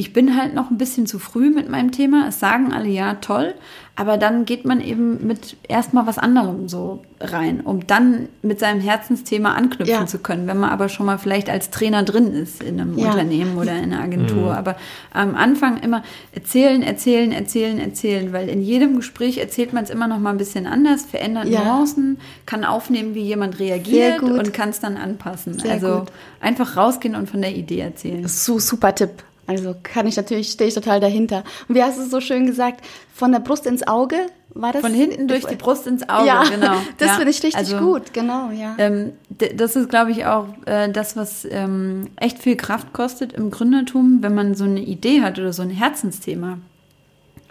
[0.00, 2.28] ich bin halt noch ein bisschen zu früh mit meinem Thema.
[2.28, 3.52] Es sagen alle ja, toll.
[3.96, 8.80] Aber dann geht man eben mit erstmal was anderem so rein, um dann mit seinem
[8.80, 10.06] Herzensthema anknüpfen ja.
[10.06, 10.46] zu können.
[10.46, 13.10] Wenn man aber schon mal vielleicht als Trainer drin ist in einem ja.
[13.10, 14.52] Unternehmen oder in einer Agentur.
[14.52, 14.56] Mhm.
[14.56, 14.76] Aber
[15.12, 18.32] am Anfang immer erzählen, erzählen, erzählen, erzählen.
[18.32, 21.62] Weil in jedem Gespräch erzählt man es immer noch mal ein bisschen anders, verändert ja.
[21.62, 25.58] Nuancen, kann aufnehmen, wie jemand reagiert und kann es dann anpassen.
[25.58, 26.12] Sehr also gut.
[26.40, 28.26] einfach rausgehen und von der Idee erzählen.
[28.26, 29.24] So, super Tipp.
[29.50, 31.44] Also kann ich natürlich, stehe ich total dahinter.
[31.68, 32.84] Und wie hast du es so schön gesagt?
[33.12, 34.16] Von der Brust ins Auge
[34.54, 34.80] war das?
[34.80, 36.74] Von hinten durch die Brust ins Auge, ja, genau.
[36.98, 37.14] Das ja.
[37.14, 38.74] finde ich richtig also, gut, genau, ja.
[38.78, 39.12] Ähm,
[39.56, 44.18] das ist, glaube ich, auch äh, das, was ähm, echt viel Kraft kostet im Gründertum,
[44.20, 46.58] wenn man so eine Idee hat oder so ein Herzensthema.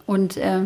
[0.06, 0.62] Und äh,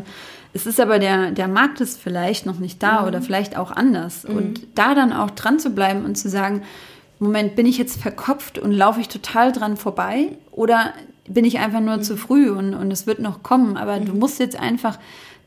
[0.53, 3.07] es ist aber der, der Markt ist vielleicht noch nicht da mhm.
[3.07, 4.23] oder vielleicht auch anders.
[4.23, 4.37] Mhm.
[4.37, 6.61] Und da dann auch dran zu bleiben und zu sagen,
[7.19, 10.37] Moment, bin ich jetzt verkopft und laufe ich total dran vorbei?
[10.51, 10.93] Oder
[11.27, 12.03] bin ich einfach nur mhm.
[12.03, 13.77] zu früh und, und es wird noch kommen.
[13.77, 14.05] Aber mhm.
[14.05, 14.99] du musst jetzt einfach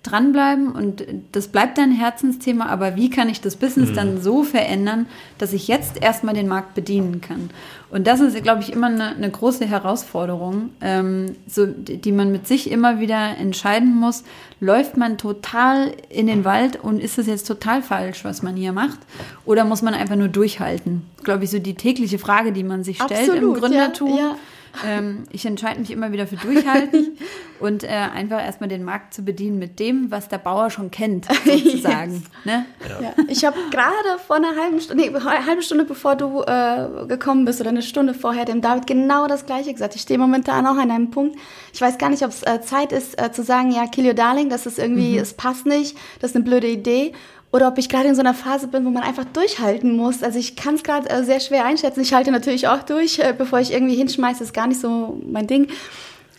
[0.06, 3.94] dranbleiben und das bleibt dein Herzensthema, aber wie kann ich das Business mhm.
[3.94, 5.06] dann so verändern,
[5.38, 7.50] dass ich jetzt erstmal den Markt bedienen kann?
[7.90, 12.46] Und das ist, glaube ich, immer eine, eine große Herausforderung, ähm, so, die man mit
[12.46, 14.24] sich immer wieder entscheiden muss.
[14.60, 18.72] Läuft man total in den Wald und ist es jetzt total falsch, was man hier
[18.72, 18.98] macht?
[19.44, 21.02] Oder muss man einfach nur durchhalten?
[21.22, 24.10] Glaube ich, so die tägliche Frage, die man sich stellt Absolut, im Gründertum.
[24.10, 24.36] Ja, ja
[24.84, 27.16] Ähm, ich entscheide mich immer wieder für Durchhalten
[27.60, 31.26] und äh, einfach erstmal den Markt zu bedienen mit dem, was der Bauer schon kennt,
[31.44, 32.14] sozusagen.
[32.14, 32.22] yes.
[32.44, 32.66] ne?
[32.88, 33.00] ja.
[33.00, 33.14] Ja.
[33.28, 37.44] Ich habe gerade vor einer halben Stunde, nee, eine halbe Stunde bevor du äh, gekommen
[37.44, 39.94] bist oder eine Stunde vorher dem David genau das Gleiche gesagt.
[39.94, 41.36] Ich stehe momentan auch an einem Punkt.
[41.72, 44.14] Ich weiß gar nicht, ob es äh, Zeit ist äh, zu sagen, ja, kill your
[44.14, 45.18] darling, das ist irgendwie, mhm.
[45.18, 47.12] es passt nicht, das ist eine blöde Idee
[47.52, 50.22] oder ob ich gerade in so einer Phase bin, wo man einfach durchhalten muss.
[50.22, 52.00] Also ich kann es gerade äh, sehr schwer einschätzen.
[52.00, 55.46] Ich halte natürlich auch durch, äh, bevor ich irgendwie hinschmeiße, ist gar nicht so mein
[55.46, 55.68] Ding.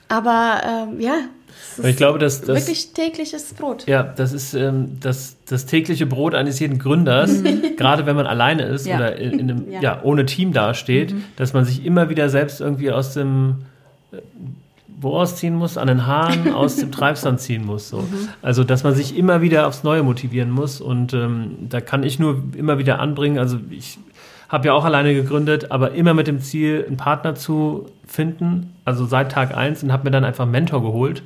[0.10, 1.16] Aber ähm, ja,
[1.84, 3.86] ich glaube, dass das wirklich tägliches Brot.
[3.88, 7.76] Ja, das ist ähm, das, das tägliche Brot eines jeden Gründers, mhm.
[7.78, 8.98] gerade wenn man alleine ist ja.
[8.98, 9.82] oder in, in einem, ja.
[9.82, 10.02] ja.
[10.04, 11.24] ohne Team dasteht, mhm.
[11.36, 13.66] dass man sich immer wieder selbst irgendwie aus dem
[14.12, 14.18] äh,
[15.00, 17.90] wo ausziehen muss, an den Haaren aus dem Treibsand ziehen muss.
[17.90, 18.00] So.
[18.00, 18.30] Mhm.
[18.42, 20.82] Also, dass man sich immer wieder aufs Neue motivieren muss.
[20.82, 23.38] Und ähm, da kann ich nur immer wieder anbringen.
[23.38, 24.00] Also, ich
[24.50, 28.74] habe ja auch alleine gegründet, aber immer mit dem Ziel, einen Partner zu finden.
[28.86, 31.22] Also seit Tag eins und habe mir dann einfach einen Mentor geholt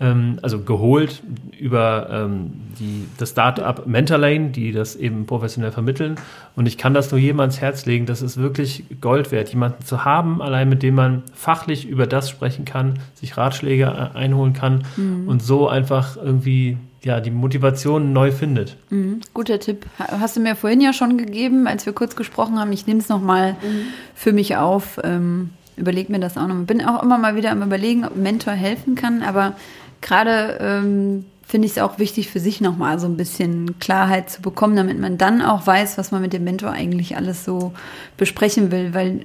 [0.00, 1.22] ähm, also geholt
[1.58, 6.16] über ähm, die, das Startup Mentorlane, die das eben professionell vermitteln.
[6.54, 8.06] Und ich kann das nur jedem ans Herz legen.
[8.06, 12.28] Das ist wirklich Gold wert, jemanden zu haben, allein mit dem man fachlich über das
[12.28, 15.28] sprechen kann, sich Ratschläge einholen kann mhm.
[15.28, 18.76] und so einfach irgendwie ja, die Motivation neu findet.
[18.90, 19.20] Mhm.
[19.32, 19.86] Guter Tipp.
[19.98, 22.72] Hast du mir vorhin ja schon gegeben, als wir kurz gesprochen haben.
[22.72, 23.86] Ich nehme es nochmal mhm.
[24.14, 24.98] für mich auf.
[25.04, 26.56] Ähm, überleg mir das auch noch.
[26.64, 29.54] Bin auch immer mal wieder am Überlegen, ob Mentor helfen kann, aber
[30.00, 34.42] gerade ähm, finde ich es auch wichtig für sich nochmal so ein bisschen Klarheit zu
[34.42, 37.72] bekommen, damit man dann auch weiß, was man mit dem Mentor eigentlich alles so
[38.16, 38.94] besprechen will.
[38.94, 39.20] Weil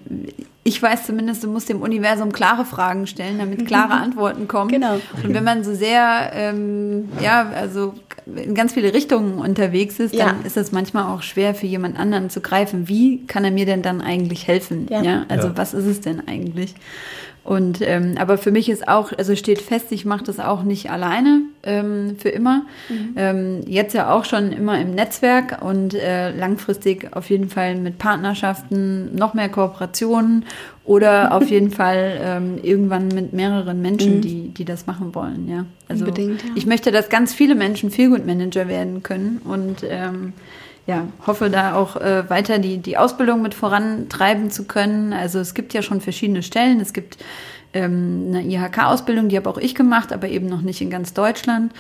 [0.63, 4.69] ich weiß zumindest, du musst dem Universum klare Fragen stellen, damit klare Antworten kommen.
[4.69, 4.99] Genau.
[5.23, 7.95] Und wenn man so sehr, ähm, ja, also
[8.35, 10.45] in ganz viele Richtungen unterwegs ist, dann ja.
[10.45, 12.87] ist es manchmal auch schwer für jemand anderen zu greifen.
[12.87, 14.85] Wie kann er mir denn dann eigentlich helfen?
[14.91, 15.01] Ja.
[15.01, 15.25] ja?
[15.27, 15.57] Also ja.
[15.57, 16.75] was ist es denn eigentlich?
[17.43, 20.91] Und ähm, aber für mich ist auch, also steht fest, ich mache das auch nicht
[20.91, 22.65] alleine ähm, für immer.
[22.87, 23.13] Mhm.
[23.15, 27.97] Ähm, jetzt ja auch schon immer im Netzwerk und äh, langfristig auf jeden Fall mit
[27.97, 30.45] Partnerschaften, noch mehr Kooperationen
[30.85, 34.21] oder auf jeden Fall ähm, irgendwann mit mehreren Menschen, mhm.
[34.21, 35.47] die, die das machen wollen.
[35.49, 36.49] Ja, also Unbedingt, ja.
[36.53, 40.33] ich möchte, dass ganz viele Menschen Feelgood Manager werden können und ähm,
[40.87, 45.13] ja, hoffe da auch äh, weiter die, die Ausbildung mit vorantreiben zu können.
[45.13, 46.79] Also es gibt ja schon verschiedene Stellen.
[46.79, 47.17] Es gibt
[47.73, 51.71] ähm, eine IHK-Ausbildung, die habe auch ich gemacht, aber eben noch nicht in ganz Deutschland.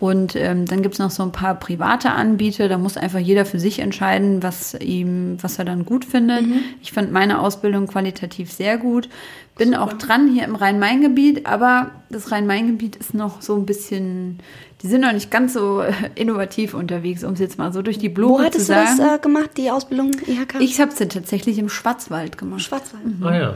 [0.00, 2.68] Und ähm, dann gibt es noch so ein paar private Anbieter.
[2.68, 6.46] Da muss einfach jeder für sich entscheiden, was ihm, was er dann gut findet.
[6.46, 6.60] Mhm.
[6.80, 9.10] Ich fand meine Ausbildung qualitativ sehr gut.
[9.58, 9.82] Bin Super.
[9.82, 14.38] auch dran hier im Rhein-Main-Gebiet, aber das Rhein-Main-Gebiet ist noch so ein bisschen,
[14.82, 17.98] die sind noch nicht ganz so äh, innovativ unterwegs, um es jetzt mal so durch
[17.98, 18.80] die Blume zu sagen.
[18.80, 20.60] Wo hattest du das äh, gemacht, die Ausbildung IHK?
[20.60, 22.62] Ich habe es tatsächlich im Schwarzwald gemacht.
[22.62, 23.04] Schwarzwald.
[23.04, 23.26] Mhm.
[23.26, 23.54] Ah ja.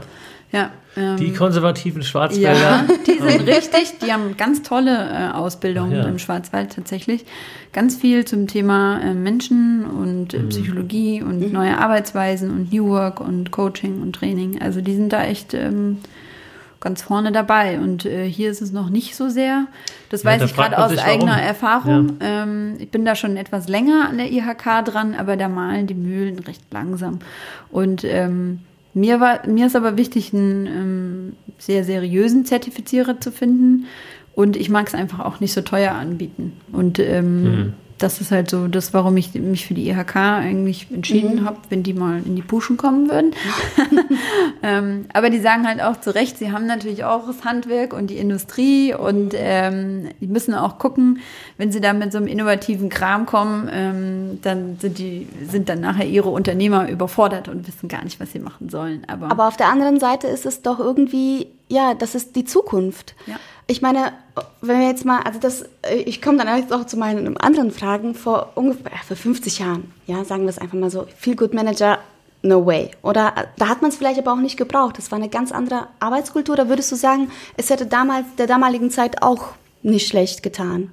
[0.51, 2.53] Ja, ähm, die konservativen Schwarzwälder.
[2.53, 6.05] Ja, die sind richtig, die haben ganz tolle äh, Ausbildungen ja.
[6.05, 7.25] im Schwarzwald tatsächlich.
[7.73, 10.49] Ganz viel zum Thema äh, Menschen und äh, mhm.
[10.49, 11.51] Psychologie und mhm.
[11.51, 14.61] neue Arbeitsweisen und New Work und Coaching und Training.
[14.61, 15.97] Also die sind da echt ähm,
[16.85, 17.79] ganz vorne dabei.
[17.79, 19.67] Und äh, hier ist es noch nicht so sehr.
[20.09, 21.43] Das ja, weiß da ich gerade aus eigener warum.
[21.43, 22.17] Erfahrung.
[22.21, 22.43] Ja.
[22.43, 25.95] Ähm, ich bin da schon etwas länger an der IHK dran, aber da malen die
[25.95, 27.19] Mühlen recht langsam.
[27.71, 28.59] Und ähm,
[28.93, 33.87] mir, war, mir ist aber wichtig, einen ähm, sehr seriösen Zertifizierer zu finden.
[34.35, 36.53] Und ich mag es einfach auch nicht so teuer anbieten.
[36.71, 40.87] Und ähm, mhm das ist halt so das, warum ich mich für die IHK eigentlich
[40.91, 41.45] entschieden mhm.
[41.45, 43.33] habe, wenn die mal in die Puschen kommen würden.
[44.63, 48.07] ähm, aber die sagen halt auch zu Recht, sie haben natürlich auch das Handwerk und
[48.07, 51.19] die Industrie und ähm, die müssen auch gucken,
[51.57, 55.79] wenn sie da mit so einem innovativen Kram kommen, ähm, dann sind die sind dann
[55.79, 59.03] nachher ihre Unternehmer überfordert und wissen gar nicht, was sie machen sollen.
[59.07, 63.15] Aber, aber auf der anderen Seite ist es doch irgendwie, ja, das ist die Zukunft.
[63.25, 63.35] Ja.
[63.67, 64.13] Ich meine,
[64.61, 68.13] wenn wir jetzt mal, also das, äh, ich komme dann auch zu meinen anderen Fragen.
[68.13, 71.99] Vor ungefähr, vor 50 Jahren, ja, sagen wir es einfach mal so, Feel Good Manager,
[72.43, 72.91] no way.
[73.01, 74.97] Oder äh, da hat man es vielleicht aber auch nicht gebraucht.
[74.97, 76.55] Das war eine ganz andere Arbeitskultur.
[76.55, 79.49] Da würdest du sagen, es hätte damals, der damaligen Zeit auch
[79.81, 80.91] nicht schlecht getan?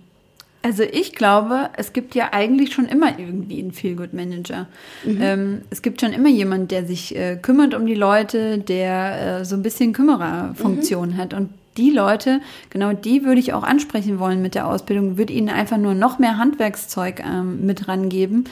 [0.63, 4.69] Also ich glaube, es gibt ja eigentlich schon immer irgendwie einen Feel-Good Manager.
[5.05, 5.19] Mhm.
[5.21, 9.45] Ähm, es gibt schon immer jemand, der sich äh, kümmert um die Leute, der äh,
[9.45, 11.17] so ein bisschen Kümmererfunktion mhm.
[11.17, 11.35] hat.
[11.35, 15.49] Und die Leute, genau die würde ich auch ansprechen wollen mit der Ausbildung, würde ihnen
[15.49, 18.45] einfach nur noch mehr Handwerkszeug ähm, mit rangeben.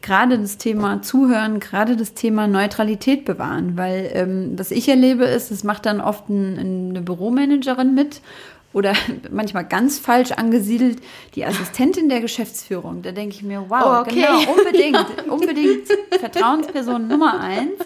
[0.00, 5.52] Gerade das Thema Zuhören, gerade das Thema Neutralität bewahren, weil ähm, was ich erlebe ist,
[5.52, 8.20] es macht dann oft ein, eine Büromanagerin mit
[8.72, 8.94] oder
[9.30, 10.98] manchmal ganz falsch angesiedelt,
[11.34, 13.02] die Assistentin der Geschäftsführung.
[13.02, 14.14] Da denke ich mir, wow, oh, okay.
[14.14, 17.80] genau, unbedingt, unbedingt Vertrauensperson Nummer eins.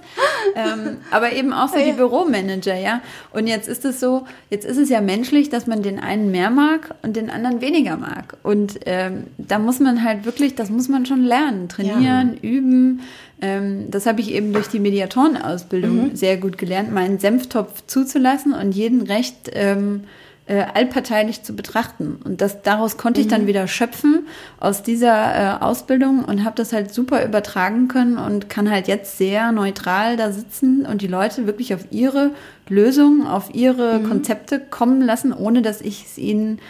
[0.54, 3.00] Ähm, aber eben auch so die Büromanager, ja.
[3.32, 6.50] Und jetzt ist es so, jetzt ist es ja menschlich, dass man den einen mehr
[6.50, 8.36] mag und den anderen weniger mag.
[8.42, 12.48] Und ähm, da muss man halt wirklich, das muss man schon lernen, trainieren, ja.
[12.48, 13.00] üben.
[13.40, 16.16] Ähm, das habe ich eben durch die Mediatorenausbildung mhm.
[16.16, 20.04] sehr gut gelernt, meinen Senftopf zuzulassen und jeden recht ähm,
[20.46, 22.18] äh, allparteilich zu betrachten.
[22.24, 23.46] Und das, daraus konnte ich dann mhm.
[23.48, 24.26] wieder schöpfen
[24.60, 29.18] aus dieser äh, Ausbildung und habe das halt super übertragen können und kann halt jetzt
[29.18, 32.30] sehr neutral da sitzen und die Leute wirklich auf ihre
[32.68, 34.08] Lösungen, auf ihre mhm.
[34.08, 36.60] Konzepte kommen lassen, ohne dass ich es ihnen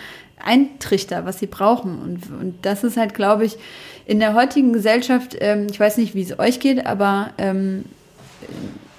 [0.43, 1.99] eintrichter, was sie brauchen.
[1.99, 3.59] Und, und das ist halt, glaube ich,
[4.07, 7.85] in der heutigen Gesellschaft, ähm, ich weiß nicht, wie es euch geht, aber ähm,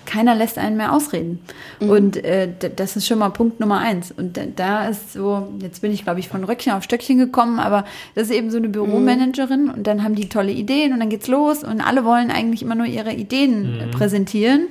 [0.07, 1.39] keiner lässt einen mehr ausreden.
[1.79, 1.89] Mhm.
[1.89, 4.11] Und äh, das ist schon mal Punkt Nummer eins.
[4.11, 7.85] Und da, ist so, jetzt bin ich, glaube ich, von Röckchen auf Stöckchen gekommen, aber
[8.15, 9.71] das ist eben so eine Büromanagerin mhm.
[9.71, 12.75] und dann haben die tolle Ideen und dann geht's los und alle wollen eigentlich immer
[12.75, 13.91] nur ihre Ideen mhm.
[13.91, 14.67] präsentieren.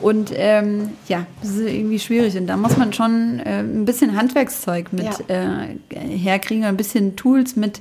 [0.00, 2.36] Und ähm, ja, das ist irgendwie schwierig.
[2.36, 5.64] Und da muss man schon äh, ein bisschen Handwerkszeug mit ja.
[5.64, 7.80] äh, herkriegen, ein bisschen Tools mit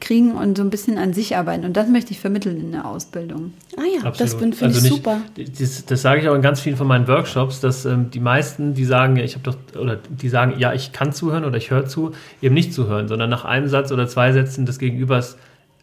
[0.00, 1.64] kriegen und so ein bisschen an sich arbeiten.
[1.64, 3.52] Und das möchte ich vermitteln in der Ausbildung.
[3.76, 4.20] Ah ja, Absolut.
[4.20, 5.20] das finde also ich super.
[5.36, 8.74] Das, das, sage ich auch in ganz vielen von meinen Workshops, dass ähm, die meisten,
[8.74, 11.86] die sagen, ich habe doch, oder die sagen, ja, ich kann zuhören oder ich höre
[11.86, 15.36] zu, eben nicht zuhören, sondern nach einem Satz oder zwei Sätzen des Gegenübers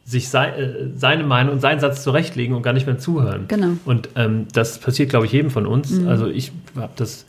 [0.06, 3.45] sich sei, äh, seine Meinung und seinen Satz zurechtlegen und gar nicht mehr zuhören.
[3.47, 3.74] Genau.
[3.86, 5.89] Und ähm, das passiert, glaube ich, jedem von uns.
[5.89, 6.08] Mhm.
[6.08, 7.26] Also ich habe das,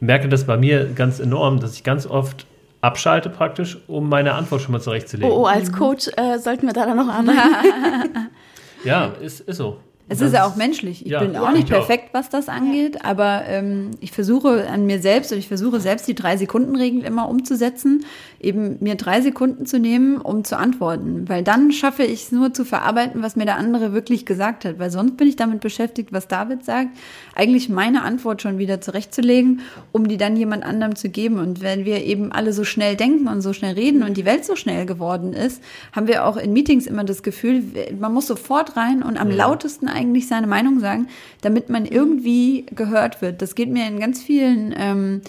[0.00, 2.46] merke das bei mir ganz enorm, dass ich ganz oft
[2.80, 5.30] abschalte praktisch, um meine Antwort schon mal zurechtzulegen.
[5.30, 7.32] Oh, oh als Coach äh, sollten wir da dann noch arbeiten.
[8.84, 9.78] ja, ist, ist so.
[10.10, 11.04] Es ist ja auch menschlich.
[11.04, 15.00] Ich ja, bin auch nicht perfekt, was das angeht, aber ähm, ich versuche an mir
[15.00, 18.04] selbst und ich versuche selbst die Drei-Sekunden-Regel immer umzusetzen,
[18.40, 21.28] eben mir drei Sekunden zu nehmen, um zu antworten.
[21.28, 24.78] Weil dann schaffe ich es nur zu verarbeiten, was mir der andere wirklich gesagt hat.
[24.78, 26.88] Weil sonst bin ich damit beschäftigt, was David sagt,
[27.34, 29.60] eigentlich meine Antwort schon wieder zurechtzulegen,
[29.92, 31.38] um die dann jemand anderem zu geben.
[31.38, 34.44] Und wenn wir eben alle so schnell denken und so schnell reden und die Welt
[34.46, 37.62] so schnell geworden ist, haben wir auch in Meetings immer das Gefühl,
[37.98, 39.36] man muss sofort rein und am ja.
[39.36, 41.08] lautesten eigentlich seine Meinung sagen,
[41.40, 43.42] damit man irgendwie gehört wird.
[43.42, 45.22] Das geht mir in ganz vielen ähm,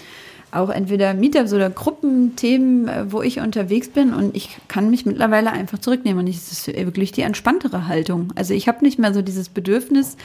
[0.51, 5.51] auch entweder Meetups oder Gruppenthemen, äh, wo ich unterwegs bin und ich kann mich mittlerweile
[5.51, 8.31] einfach zurücknehmen und es ist wirklich die entspanntere Haltung.
[8.35, 10.17] Also ich habe nicht mehr so dieses Bedürfnis,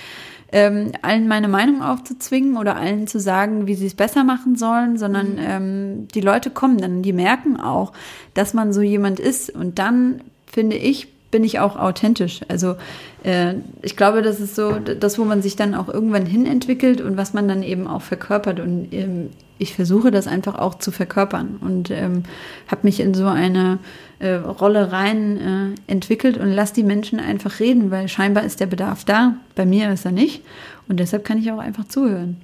[0.52, 4.96] ähm, allen meine Meinung aufzuzwingen oder allen zu sagen, wie sie es besser machen sollen,
[4.98, 5.38] sondern mhm.
[5.40, 7.92] ähm, die Leute kommen dann, die merken auch,
[8.34, 12.42] dass man so jemand ist und dann finde ich, bin ich auch authentisch.
[12.46, 12.76] Also
[13.24, 17.00] äh, ich glaube, das ist so das, wo man sich dann auch irgendwann hin entwickelt
[17.00, 18.60] und was man dann eben auch verkörpert.
[18.60, 22.22] Und ähm, ich versuche das einfach auch zu verkörpern und ähm,
[22.68, 23.80] habe mich in so eine
[24.20, 28.66] äh, Rolle rein äh, entwickelt und lasse die Menschen einfach reden, weil scheinbar ist der
[28.66, 29.34] Bedarf da.
[29.56, 30.44] Bei mir ist er nicht.
[30.86, 32.36] Und deshalb kann ich auch einfach zuhören.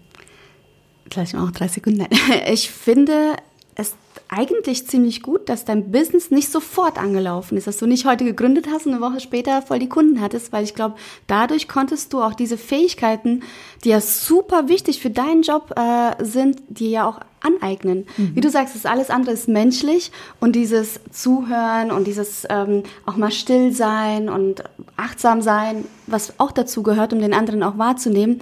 [1.10, 2.06] Gleich auch drei Sekunden.
[2.52, 3.36] Ich finde,
[3.80, 3.94] es
[4.28, 8.66] eigentlich ziemlich gut, dass dein Business nicht sofort angelaufen ist, dass du nicht heute gegründet
[8.70, 12.22] hast und eine Woche später voll die Kunden hattest, weil ich glaube, dadurch konntest du
[12.22, 13.42] auch diese Fähigkeiten,
[13.82, 18.06] die ja super wichtig für deinen Job äh, sind, dir ja auch aneignen.
[18.16, 18.36] Mhm.
[18.36, 23.16] Wie du sagst, das alles andere ist menschlich und dieses Zuhören und dieses ähm, auch
[23.16, 24.62] mal still sein und
[24.96, 28.40] achtsam sein, was auch dazu gehört, um den anderen auch wahrzunehmen,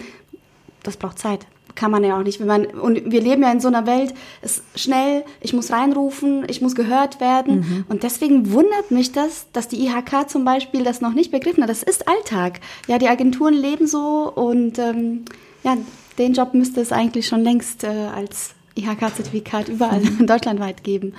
[0.83, 1.47] das braucht Zeit
[1.79, 2.41] kann man ja auch nicht.
[2.41, 4.13] Wenn man, und wir leben ja in so einer Welt,
[4.43, 7.61] es ist schnell, ich muss reinrufen, ich muss gehört werden.
[7.61, 7.85] Mhm.
[7.89, 11.71] Und deswegen wundert mich das, dass die IHK zum Beispiel das noch nicht begriffen hat.
[11.71, 12.61] Das ist Alltag.
[12.89, 15.25] Ja, die Agenturen leben so und ähm,
[15.63, 15.77] ja,
[16.19, 20.27] den Job müsste es eigentlich schon längst äh, als IHK-Zertifikat überall mhm.
[20.27, 21.15] deutschlandweit geben.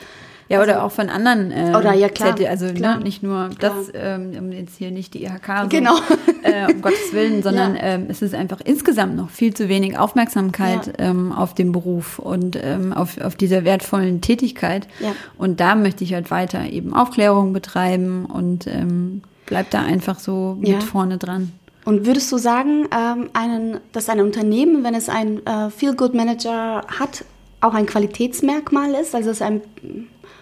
[0.49, 1.51] Ja, oder also, auch von anderen.
[1.51, 2.35] Äh, oder ja, klar.
[2.35, 3.75] ZD, also ne, klar, ne, nicht nur klar.
[3.77, 5.95] das, ähm, jetzt hier nicht die IHK, so, genau.
[6.43, 7.81] äh, um Gottes Willen, sondern ja.
[7.83, 10.93] ähm, es ist einfach insgesamt noch viel zu wenig Aufmerksamkeit ja.
[11.09, 14.87] ähm, auf dem Beruf und ähm, auf, auf dieser wertvollen Tätigkeit.
[14.99, 15.13] Ja.
[15.37, 20.57] Und da möchte ich halt weiter eben Aufklärung betreiben und ähm, bleib da einfach so
[20.59, 21.51] mit vorne dran.
[21.85, 27.23] Und würdest du sagen, ähm, einen, dass ein Unternehmen, wenn es einen äh, Feel-Good-Manager hat,
[27.61, 29.15] auch ein Qualitätsmerkmal ist?
[29.15, 29.61] Also es ein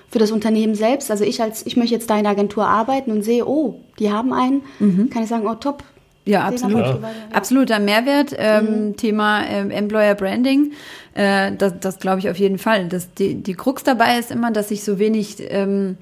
[0.10, 1.12] für das Unternehmen selbst.
[1.12, 4.12] Also ich als, ich möchte jetzt da in der Agentur arbeiten und sehe, oh, die
[4.12, 5.10] haben einen, mhm.
[5.10, 5.84] kann ich sagen, oh top.
[6.26, 6.82] Ja, absolut.
[6.82, 7.00] Ja.
[7.32, 8.36] Absoluter Mehrwert.
[8.38, 8.98] Ähm, mhm.
[8.98, 10.74] Thema ähm, Employer Branding.
[11.14, 12.90] Äh, das das glaube ich auf jeden Fall.
[12.90, 15.98] Das, die, die Krux dabei ist immer, dass ich so wenig ähm,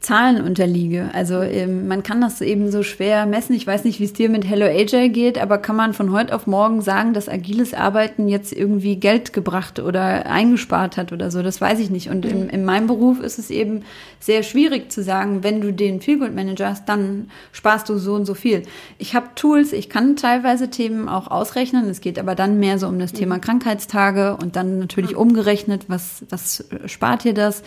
[0.00, 1.10] Zahlen unterliege.
[1.12, 3.56] Also ähm, man kann das eben so schwer messen.
[3.56, 6.34] Ich weiß nicht, wie es dir mit Hello AJ geht, aber kann man von heute
[6.34, 11.42] auf morgen sagen, dass agiles Arbeiten jetzt irgendwie Geld gebracht oder eingespart hat oder so?
[11.42, 12.10] Das weiß ich nicht.
[12.10, 13.82] Und in, in meinem Beruf ist es eben
[14.20, 18.24] sehr schwierig zu sagen, wenn du den Feelgood Manager hast, dann sparst du so und
[18.24, 18.62] so viel.
[18.98, 21.88] Ich habe Tools, ich kann teilweise Themen auch ausrechnen.
[21.88, 26.24] Es geht aber dann mehr so um das Thema Krankheitstage und dann natürlich umgerechnet, was,
[26.30, 27.64] was spart dir das?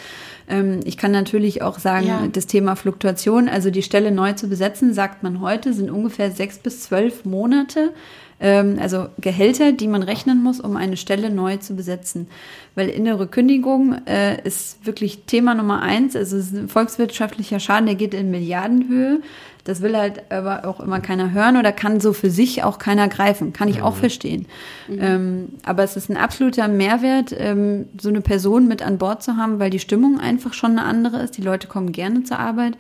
[0.47, 2.20] Ähm, ich kann natürlich auch sagen, ja.
[2.29, 6.57] Das Thema Fluktuation, also die Stelle neu zu besetzen, sagt man heute, sind ungefähr sechs
[6.59, 7.93] bis zwölf Monate
[8.41, 12.27] ähm, also Gehälter, die man rechnen muss, um eine Stelle neu zu besetzen.
[12.73, 16.15] Weil innere Kündigung äh, ist wirklich Thema Nummer eins.
[16.15, 19.21] Also es ist ein volkswirtschaftlicher Schaden, der geht in Milliardenhöhe.
[19.63, 23.07] Das will halt aber auch immer keiner hören oder kann so für sich auch keiner
[23.07, 23.53] greifen.
[23.53, 24.47] Kann ich auch verstehen.
[24.87, 24.99] Mhm.
[24.99, 29.37] Ähm, aber es ist ein absoluter Mehrwert, ähm, so eine Person mit an Bord zu
[29.37, 31.37] haben, weil die Stimmung einfach schon eine andere ist.
[31.37, 32.75] Die Leute kommen gerne zur Arbeit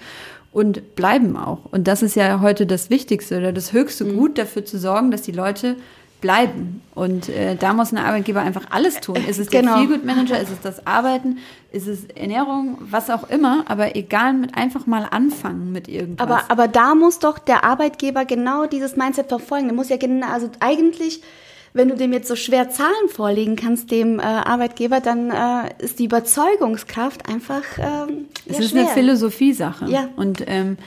[0.51, 1.59] und bleiben auch.
[1.71, 4.17] Und das ist ja heute das Wichtigste oder das höchste mhm.
[4.17, 5.77] Gut, dafür zu sorgen, dass die Leute
[6.21, 6.81] bleiben.
[6.93, 9.15] Und äh, da muss ein Arbeitgeber einfach alles tun.
[9.27, 9.77] Ist es genau.
[9.77, 11.39] der Feelgood Manager, ist es das Arbeiten,
[11.71, 16.27] ist es Ernährung, was auch immer, aber egal, mit einfach mal anfangen mit irgendwas.
[16.27, 19.67] Aber, aber da muss doch der Arbeitgeber genau dieses Mindset verfolgen.
[19.67, 21.21] Der muss ja genau, also eigentlich
[21.73, 25.99] wenn du dem jetzt so schwer Zahlen vorlegen kannst, dem äh, Arbeitgeber, dann äh, ist
[25.99, 27.63] die Überzeugungskraft einfach.
[27.77, 28.81] Ähm, es ja, ist schwer.
[28.81, 29.89] eine Philosophiesache.
[29.89, 30.09] Ja.
[30.17, 30.77] Und ähm,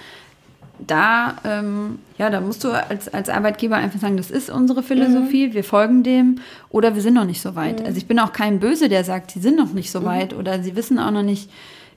[0.78, 5.48] da, ähm, ja, da musst du als, als Arbeitgeber einfach sagen, das ist unsere Philosophie,
[5.48, 5.54] mhm.
[5.54, 7.80] wir folgen dem oder wir sind noch nicht so weit.
[7.80, 7.86] Mhm.
[7.86, 10.06] Also ich bin auch kein Böse, der sagt, sie sind noch nicht so mhm.
[10.06, 11.50] weit oder sie wissen auch noch nicht,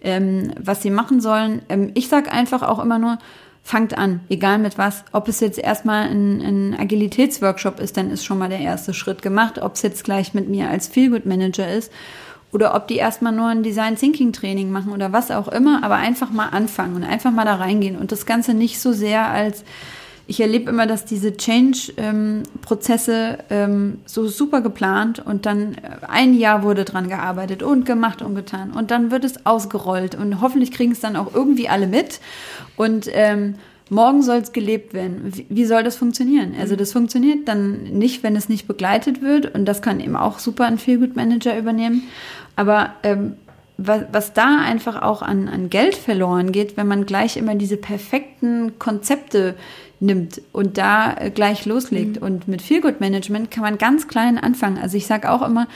[0.03, 1.61] ähm, was sie machen sollen.
[1.69, 3.17] Ähm, ich sage einfach auch immer nur,
[3.67, 5.03] fangt an, egal mit was.
[5.11, 9.21] Ob es jetzt erstmal ein, ein Agilitätsworkshop ist, dann ist schon mal der erste Schritt
[9.21, 9.59] gemacht.
[9.61, 11.91] Ob es jetzt gleich mit mir als Feelgood Manager ist
[12.53, 15.95] oder ob die erstmal nur ein Design Thinking Training machen oder was auch immer, aber
[15.95, 19.65] einfach mal anfangen und einfach mal da reingehen und das Ganze nicht so sehr als
[20.27, 26.63] ich erlebe immer, dass diese Change-Prozesse ähm, so super geplant und dann äh, ein Jahr
[26.63, 30.91] wurde dran gearbeitet und gemacht und getan und dann wird es ausgerollt und hoffentlich kriegen
[30.91, 32.19] es dann auch irgendwie alle mit
[32.75, 33.55] und ähm,
[33.89, 35.31] morgen soll es gelebt werden.
[35.33, 36.53] Wie, wie, soll das funktionieren?
[36.59, 40.39] Also das funktioniert dann nicht, wenn es nicht begleitet wird und das kann eben auch
[40.39, 42.03] super ein Feelgood Manager übernehmen.
[42.57, 43.37] Aber ähm,
[43.77, 47.77] was, was da einfach auch an, an Geld verloren geht, wenn man gleich immer diese
[47.77, 49.55] perfekten Konzepte
[49.99, 52.17] nimmt und da äh, gleich loslegt.
[52.17, 52.23] Mhm.
[52.23, 54.77] Und mit Feelgood Management kann man ganz klein anfangen.
[54.77, 55.67] Also ich sage auch immer,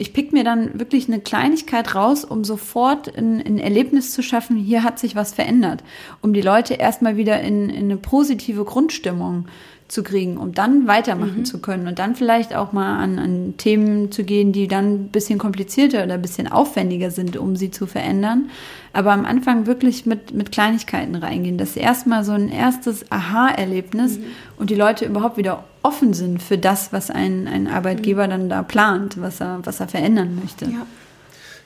[0.00, 4.56] ich pick mir dann wirklich eine Kleinigkeit raus, um sofort ein, ein, Erlebnis zu schaffen,
[4.56, 5.84] hier hat sich was verändert,
[6.22, 9.44] um die Leute erstmal wieder in, in eine positive Grundstimmung
[9.90, 11.44] zu kriegen, um dann weitermachen mhm.
[11.44, 15.08] zu können und dann vielleicht auch mal an, an Themen zu gehen, die dann ein
[15.08, 18.50] bisschen komplizierter oder ein bisschen aufwendiger sind, um sie zu verändern.
[18.92, 21.58] Aber am Anfang wirklich mit, mit Kleinigkeiten reingehen.
[21.58, 24.24] Das ist erstmal so ein erstes Aha-Erlebnis mhm.
[24.58, 28.30] und die Leute überhaupt wieder offen sind für das, was ein, ein Arbeitgeber mhm.
[28.30, 30.66] dann da plant, was er, was er verändern möchte.
[30.66, 30.86] Ja.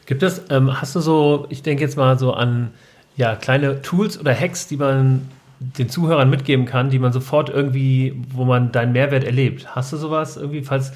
[0.06, 2.70] Gibt es, ähm, hast du so, ich denke jetzt mal so an
[3.16, 5.28] ja, kleine Tools oder Hacks, die man
[5.78, 9.74] den Zuhörern mitgeben kann, die man sofort irgendwie, wo man deinen Mehrwert erlebt.
[9.74, 10.92] Hast du sowas irgendwie, falls,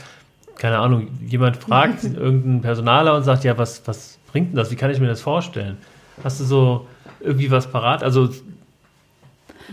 [0.56, 4.70] keine Ahnung, jemand fragt, irgendein Personaler und sagt, ja, was, was bringt denn das?
[4.70, 5.78] Wie kann ich mir das vorstellen?
[6.22, 6.86] Hast du so
[7.20, 8.02] irgendwie was parat?
[8.02, 8.28] Also,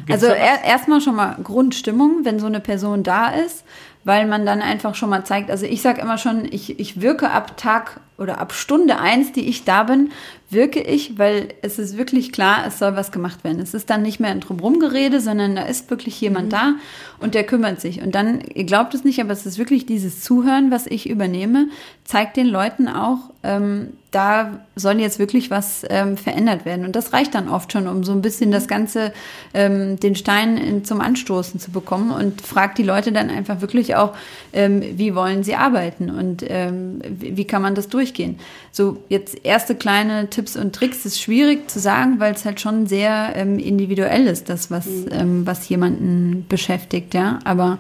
[0.10, 3.64] also er, erstmal schon mal Grundstimmung, wenn so eine Person da ist,
[4.04, 7.32] weil man dann einfach schon mal zeigt, also ich sage immer schon, ich, ich wirke
[7.32, 10.12] ab Tag oder ab Stunde eins, die ich da bin,
[10.50, 13.60] wirke ich, weil es ist wirklich klar, es soll was gemacht werden.
[13.60, 16.52] Es ist dann nicht mehr ein Drumrumgerede, sondern da ist wirklich jemand mhm.
[16.52, 16.74] da
[17.20, 18.02] und der kümmert sich.
[18.02, 21.70] Und dann, ihr glaubt es nicht, aber es ist wirklich dieses Zuhören, was ich übernehme,
[22.04, 26.86] zeigt den Leuten auch, ähm, da soll jetzt wirklich was ähm, verändert werden.
[26.86, 29.12] Und das reicht dann oft schon, um so ein bisschen das Ganze,
[29.54, 33.96] ähm, den Stein in, zum Anstoßen zu bekommen und fragt die Leute dann einfach wirklich
[33.96, 34.16] auch,
[34.54, 38.38] ähm, wie wollen sie arbeiten und ähm, wie, kann man das durchgehen.
[38.72, 42.88] So jetzt erste kleine Tipps und Tricks ist schwierig zu sagen, weil es halt schon
[42.88, 45.08] sehr ähm, individuell ist, das, was, mhm.
[45.12, 47.40] ähm, was jemanden beschäftigt, ja.
[47.44, 47.80] Aber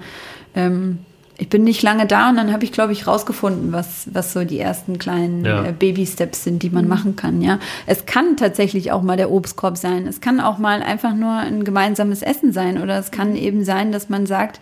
[0.55, 0.99] ähm,
[1.37, 4.45] ich bin nicht lange da und dann habe ich, glaube ich, rausgefunden, was, was so
[4.45, 5.65] die ersten kleinen ja.
[5.65, 6.89] äh, Baby-Steps sind, die man mhm.
[6.89, 7.41] machen kann.
[7.41, 10.07] Ja, es kann tatsächlich auch mal der Obstkorb sein.
[10.07, 13.91] Es kann auch mal einfach nur ein gemeinsames Essen sein oder es kann eben sein,
[13.91, 14.61] dass man sagt,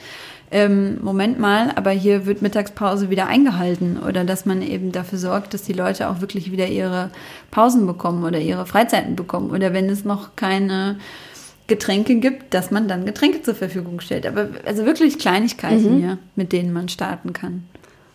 [0.54, 5.56] ähm, Moment mal, aber hier wird Mittagspause wieder eingehalten oder dass man eben dafür sorgt,
[5.56, 7.10] dass die Leute auch wirklich wieder ihre
[7.50, 10.98] Pausen bekommen oder ihre Freizeiten bekommen oder wenn es noch keine
[11.66, 14.28] Getränke gibt, dass man dann Getränke zur Verfügung stellt.
[14.28, 16.04] Aber also wirklich Kleinigkeiten, mhm.
[16.04, 17.64] ja, mit denen man starten kann.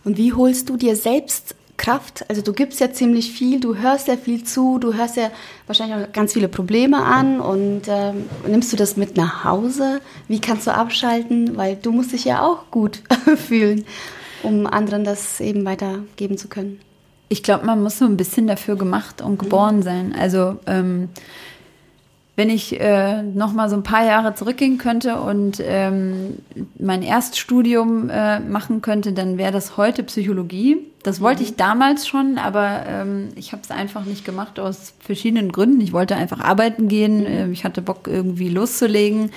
[0.05, 2.25] Und wie holst du dir selbst Kraft?
[2.29, 5.31] Also du gibst ja ziemlich viel, du hörst ja viel zu, du hörst ja
[5.65, 10.01] wahrscheinlich auch ganz viele Probleme an und ähm, nimmst du das mit nach Hause?
[10.27, 11.57] Wie kannst du abschalten?
[11.57, 13.01] Weil du musst dich ja auch gut
[13.47, 13.85] fühlen,
[14.43, 16.79] um anderen das eben weitergeben zu können.
[17.29, 20.13] Ich glaube, man muss so ein bisschen dafür gemacht und geboren sein.
[20.19, 21.09] Also ähm,
[22.39, 26.37] wenn ich äh, noch mal so ein paar Jahre zurückgehen könnte und ähm,
[26.79, 30.77] mein Erststudium äh, machen könnte, dann wäre das heute Psychologie.
[31.03, 31.57] Das wollte ich mhm.
[31.57, 35.81] damals schon, aber ähm, ich habe es einfach nicht gemacht aus verschiedenen Gründen.
[35.81, 37.25] Ich wollte einfach arbeiten gehen.
[37.25, 39.31] Äh, ich hatte Bock irgendwie loszulegen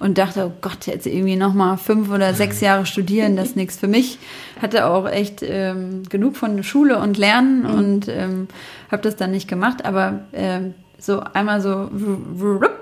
[0.00, 3.56] und dachte, oh Gott, jetzt irgendwie noch mal fünf oder sechs Jahre studieren, das ist
[3.56, 4.18] nichts für mich.
[4.60, 7.70] Hatte auch echt ähm, genug von Schule und Lernen mhm.
[7.70, 8.48] und ähm,
[8.90, 9.84] habe das dann nicht gemacht.
[9.84, 10.70] Aber äh,
[11.00, 11.88] so einmal so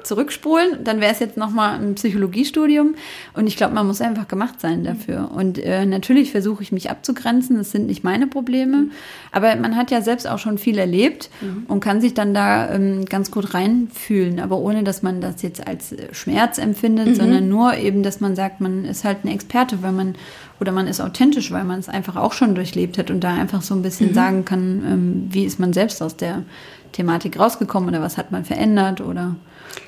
[0.02, 2.94] zurückspulen, dann wäre es jetzt nochmal ein Psychologiestudium.
[3.34, 5.30] Und ich glaube, man muss einfach gemacht sein dafür.
[5.34, 8.86] Und äh, natürlich versuche ich mich abzugrenzen, das sind nicht meine Probleme.
[9.32, 11.64] Aber man hat ja selbst auch schon viel erlebt mhm.
[11.68, 14.40] und kann sich dann da ähm, ganz gut reinfühlen.
[14.40, 17.14] Aber ohne, dass man das jetzt als Schmerz empfindet, mhm.
[17.16, 20.14] sondern nur eben, dass man sagt, man ist halt ein Experte, weil man
[20.60, 23.62] oder man ist authentisch, weil man es einfach auch schon durchlebt hat und da einfach
[23.62, 24.14] so ein bisschen mhm.
[24.14, 26.42] sagen kann, ähm, wie ist man selbst aus der
[26.92, 29.36] Thematik rausgekommen oder was hat man verändert oder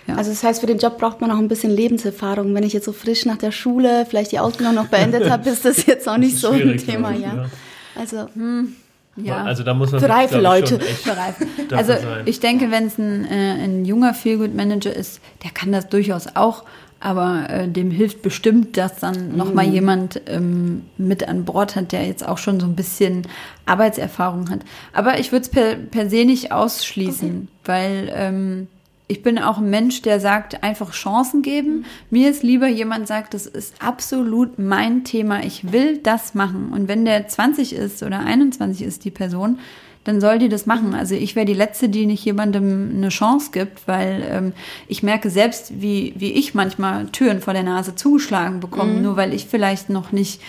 [0.07, 0.17] ja.
[0.17, 2.55] Also das heißt, für den Job braucht man auch ein bisschen Lebenserfahrung.
[2.55, 5.65] Wenn ich jetzt so frisch nach der Schule vielleicht die Ausbildung noch beendet habe, ist
[5.65, 7.35] das jetzt auch nicht so ein Thema, ja.
[7.35, 7.47] ja.
[7.95, 8.75] Also hm.
[9.23, 9.45] Ja.
[9.45, 10.79] Also da muss man für reife Leute.
[10.79, 11.47] Für reife.
[11.73, 11.95] Also
[12.25, 16.29] ich denke, wenn es ein, äh, ein junger Feelgood Manager ist, der kann das durchaus
[16.37, 16.63] auch
[17.01, 19.73] aber äh, dem hilft bestimmt, dass dann noch mal mhm.
[19.73, 23.23] jemand ähm, mit an Bord hat, der jetzt auch schon so ein bisschen
[23.67, 24.61] Arbeitserfahrung hat.
[24.93, 27.49] Aber ich würde es per, per se nicht ausschließen, okay.
[27.65, 28.67] weil ähm,
[29.07, 31.79] ich bin auch ein Mensch, der sagt, einfach Chancen geben.
[31.79, 31.85] Mhm.
[32.11, 36.71] Mir ist lieber jemand sagt, das ist absolut mein Thema, ich will das machen.
[36.73, 39.61] Und wenn der 20 ist oder 21 ist, die Person,
[40.09, 40.95] dann soll die das machen.
[40.95, 44.53] Also ich wäre die Letzte, die nicht jemandem eine Chance gibt, weil ähm,
[44.87, 49.03] ich merke selbst, wie, wie ich manchmal Türen vor der Nase zugeschlagen bekomme, mhm.
[49.03, 50.41] nur weil ich vielleicht noch nicht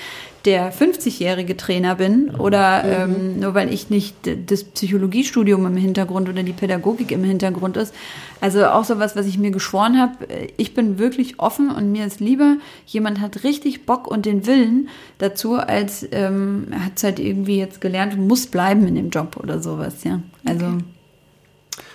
[0.45, 3.13] der 50-jährige Trainer bin oder mhm.
[3.13, 4.15] ähm, nur weil ich nicht
[4.47, 7.93] das Psychologiestudium im Hintergrund oder die Pädagogik im Hintergrund ist.
[8.39, 10.13] Also auch sowas, was ich mir geschworen habe.
[10.55, 14.87] Ich bin wirklich offen und mir ist lieber, jemand hat richtig Bock und den Willen
[15.17, 19.09] dazu, als ähm, er hat es halt irgendwie jetzt gelernt und muss bleiben in dem
[19.09, 20.03] Job oder sowas.
[20.05, 20.83] Ja, also okay.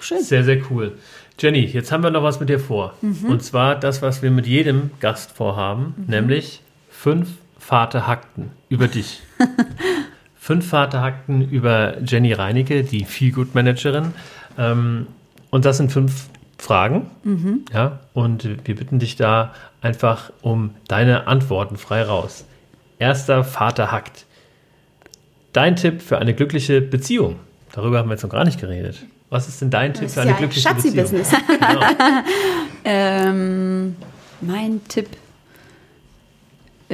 [0.01, 0.23] schön.
[0.23, 0.99] Sehr, sehr cool.
[1.39, 2.95] Jenny, jetzt haben wir noch was mit dir vor.
[3.01, 3.25] Mhm.
[3.25, 6.05] Und zwar das, was wir mit jedem Gast vorhaben, mhm.
[6.09, 7.29] nämlich fünf
[7.67, 9.23] Vaterhackten über dich.
[10.37, 14.13] Fünf Vaterhackten über Jenny Reinecke, die Feelgood Managerin.
[14.59, 15.07] Ähm,
[15.49, 17.11] und das sind fünf Fragen.
[17.23, 17.65] Mhm.
[17.73, 22.45] Ja, und wir bitten dich da einfach um deine Antworten frei raus.
[22.99, 24.27] Erster Vaterhackt.
[25.55, 27.37] Dein Tipp für eine glückliche Beziehung.
[27.73, 28.99] Darüber haben wir jetzt noch gar nicht geredet.
[29.31, 30.97] Was ist denn dein Tipp für eine ja glückliche ein Beziehung?
[30.97, 31.31] Business.
[31.49, 31.81] genau.
[32.85, 33.97] ähm,
[34.43, 35.09] mein Tipp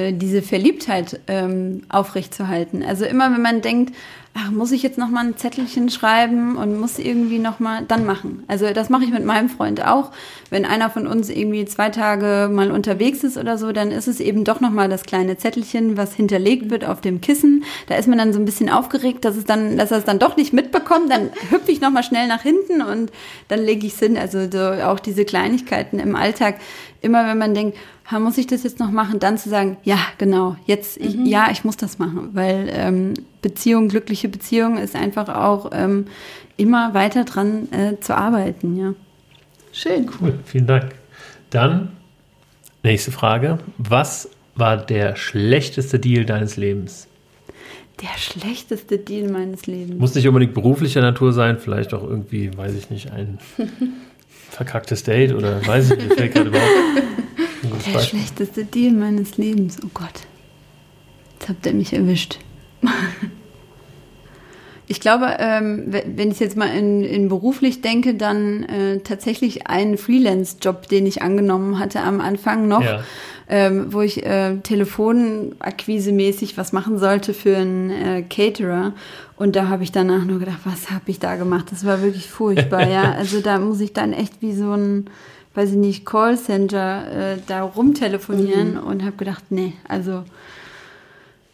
[0.01, 2.82] äh, diese Verliebtheit ähm, aufrechtzuerhalten.
[2.82, 3.94] Also immer, wenn man denkt,
[4.34, 8.07] ach, muss ich jetzt noch mal ein Zettelchen schreiben und muss irgendwie noch mal dann
[8.07, 8.44] machen.
[8.46, 10.12] Also das mache ich mit meinem Freund auch.
[10.51, 14.20] Wenn einer von uns irgendwie zwei Tage mal unterwegs ist oder so, dann ist es
[14.20, 17.64] eben doch noch mal das kleine Zettelchen, was hinterlegt wird auf dem Kissen.
[17.88, 20.20] Da ist man dann so ein bisschen aufgeregt, dass es dann, dass er es dann
[20.20, 21.11] doch nicht mitbekommt.
[21.11, 23.11] Dann hüpfe ich noch mal schnell nach hinten und
[23.48, 24.16] dann lege ich es hin.
[24.16, 26.57] Also so auch diese Kleinigkeiten im Alltag.
[27.03, 27.76] Immer wenn man denkt,
[28.18, 31.26] muss ich das jetzt noch machen, dann zu sagen, ja, genau, jetzt, ich, mhm.
[31.26, 36.07] ja, ich muss das machen, weil ähm, Beziehung, glückliche Beziehung ist einfach auch ähm,
[36.57, 38.94] immer weiter dran äh, zu arbeiten, ja.
[39.72, 40.11] Schön.
[40.20, 40.94] Cool, vielen Dank.
[41.51, 41.90] Dann
[42.82, 43.59] nächste Frage.
[43.78, 47.07] Was war der schlechteste Deal deines Lebens?
[48.01, 49.98] Der schlechteste Deal meines Lebens.
[49.98, 53.38] Muss nicht unbedingt beruflicher Natur sein, vielleicht auch irgendwie, weiß ich nicht, ein
[54.51, 56.70] verkacktes Date oder weiß ich nicht, fällt gerade überhaupt.
[57.63, 58.01] Der Beispiel.
[58.01, 59.79] schlechteste Deal meines Lebens.
[59.85, 60.27] Oh Gott.
[61.39, 62.39] Jetzt habt ihr mich erwischt.
[64.87, 69.99] ich glaube, ähm, wenn ich jetzt mal in, in beruflich denke, dann äh, tatsächlich einen
[69.99, 73.05] Freelance-Job, den ich angenommen hatte am Anfang noch, ja.
[73.49, 78.95] ähm, wo ich äh, Telefonakquise-mäßig was machen sollte für einen äh, Caterer.
[79.37, 81.67] Und da habe ich danach nur gedacht, was habe ich da gemacht?
[81.71, 83.13] Das war wirklich furchtbar, ja.
[83.17, 85.09] Also da muss ich dann echt wie so ein
[85.55, 88.82] weiß ich nicht, Callcenter äh, da rumtelefonieren mhm.
[88.82, 90.24] und habe gedacht, nee, also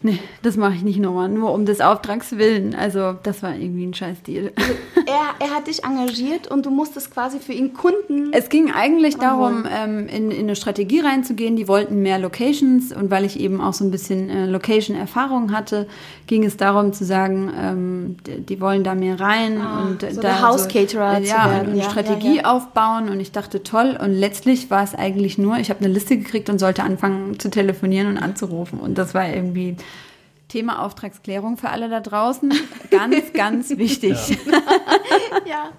[0.02, 2.74] Nee, das mache ich nicht nochmal, nur um des Auftrags willen.
[2.74, 4.52] Also das war irgendwie ein scheiß Deal.
[4.54, 4.72] Also,
[5.06, 8.30] er, er hat dich engagiert und du musstest quasi für ihn Kunden.
[8.32, 11.56] Es ging eigentlich darum, ähm, in, in eine Strategie reinzugehen.
[11.56, 15.86] Die wollten mehr Locations und weil ich eben auch so ein bisschen äh, Location-Erfahrung hatte,
[16.26, 20.20] ging es darum zu sagen, ähm, die, die, wollen da mehr rein ah, und so
[20.20, 22.52] da House-Caterer so, ja, eine ja, Strategie ja, ja.
[22.52, 26.16] aufbauen und ich dachte toll und letztlich war es eigentlich nur, ich habe eine Liste
[26.16, 29.76] gekriegt und sollte anfangen zu telefonieren und anzurufen und das war irgendwie
[30.48, 32.52] Thema Auftragsklärung für alle da draußen.
[32.90, 34.16] Ganz, ganz wichtig.
[34.46, 34.62] Ja.
[35.46, 35.72] ja.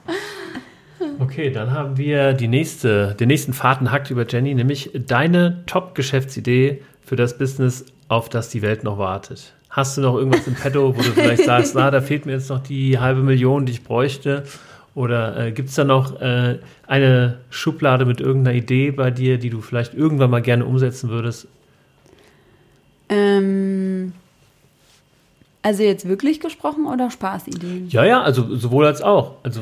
[1.20, 7.16] Okay, dann haben wir die nächste, den nächsten Fahrtenhakt über Jenny, nämlich deine Top-Geschäftsidee für
[7.16, 9.54] das Business, auf das die Welt noch wartet.
[9.70, 12.50] Hast du noch irgendwas im Petto, wo du vielleicht sagst, na, da fehlt mir jetzt
[12.50, 14.44] noch die halbe Million, die ich bräuchte?
[14.96, 16.58] Oder äh, gibt es da noch äh,
[16.88, 21.48] eine Schublade mit irgendeiner Idee bei dir, die du vielleicht irgendwann mal gerne umsetzen würdest?
[23.10, 23.87] Ähm,
[25.62, 27.90] also jetzt wirklich gesprochen oder Spaßideen?
[27.90, 29.34] Ja, ja, also sowohl als auch.
[29.44, 29.62] Also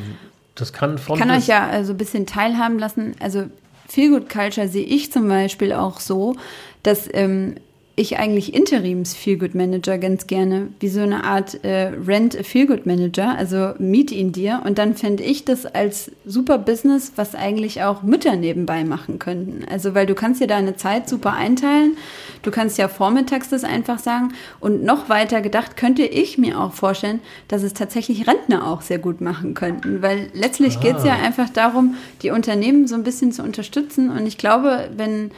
[0.55, 1.15] das kann von.
[1.15, 3.15] Ich kann euch ja also ein bisschen teilhaben lassen.
[3.19, 3.45] Also
[3.87, 6.35] Feel Good Culture sehe ich zum Beispiel auch so,
[6.83, 7.55] dass ähm,
[7.97, 12.85] ich eigentlich Interims Feelgood Manager ganz gerne, wie so eine Art äh, Rent a Feelgood
[12.85, 17.83] Manager, also miet ihn dir und dann fände ich das als super Business, was eigentlich
[17.83, 19.63] auch Mütter nebenbei machen könnten.
[19.71, 21.95] Also weil du kannst dir deine Zeit super einteilen,
[22.41, 26.73] du kannst ja vormittags das einfach sagen und noch weiter gedacht könnte ich mir auch
[26.73, 30.79] vorstellen, dass es tatsächlich Rentner auch sehr gut machen könnten, weil letztlich ah.
[30.81, 34.89] geht es ja einfach darum, die Unternehmen so ein bisschen zu unterstützen und ich glaube,
[34.97, 35.31] wenn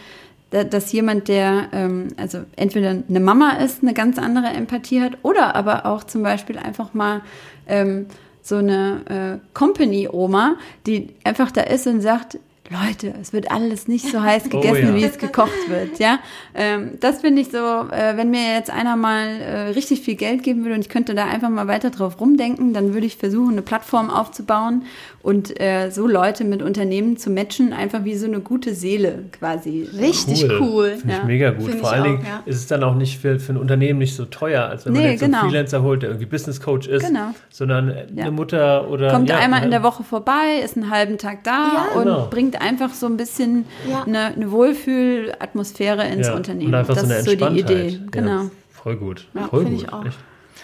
[0.49, 5.55] dass jemand, der ähm, also entweder eine Mama ist, eine ganz andere Empathie hat oder
[5.55, 7.21] aber auch zum Beispiel einfach mal
[7.67, 8.07] ähm,
[8.41, 12.39] so eine äh, Company-Oma, die einfach da ist und sagt,
[12.69, 14.95] Leute, es wird alles nicht so heiß oh gegessen, oh, ja.
[14.95, 16.19] wie es gekocht wird, ja.
[16.53, 20.43] Ähm, das finde ich so, äh, wenn mir jetzt einer mal äh, richtig viel Geld
[20.43, 23.53] geben würde und ich könnte da einfach mal weiter drauf rumdenken, dann würde ich versuchen,
[23.53, 24.83] eine Plattform aufzubauen
[25.27, 29.87] und äh, so Leute mit Unternehmen zu matchen, einfach wie so eine gute Seele quasi.
[29.99, 30.59] Richtig cool.
[30.61, 30.89] cool.
[30.97, 31.69] Finde ich mega gut.
[31.69, 32.43] Find Vor allen Dingen ja.
[32.45, 34.99] ist es dann auch nicht für, für ein Unternehmen nicht so teuer, als wenn nee,
[34.99, 35.39] man jetzt genau.
[35.39, 37.33] einen Freelancer holt, der irgendwie Business Coach ist, genau.
[37.49, 38.23] sondern ja.
[38.23, 39.11] eine Mutter oder.
[39.11, 42.27] Kommt einmal in der Woche vorbei, ist einen halben Tag da und genau.
[42.29, 44.03] bringt einfach so ein bisschen ja.
[44.03, 46.35] eine, eine Wohlfühlatmosphäre ins ja.
[46.35, 46.69] Unternehmen.
[46.69, 47.99] Und einfach das so eine ist so die Idee.
[48.11, 48.43] Genau.
[48.43, 49.27] Ja, voll gut.
[49.33, 49.73] Ja, voll gut.
[49.73, 50.05] Ich auch.
[50.05, 50.17] Echt.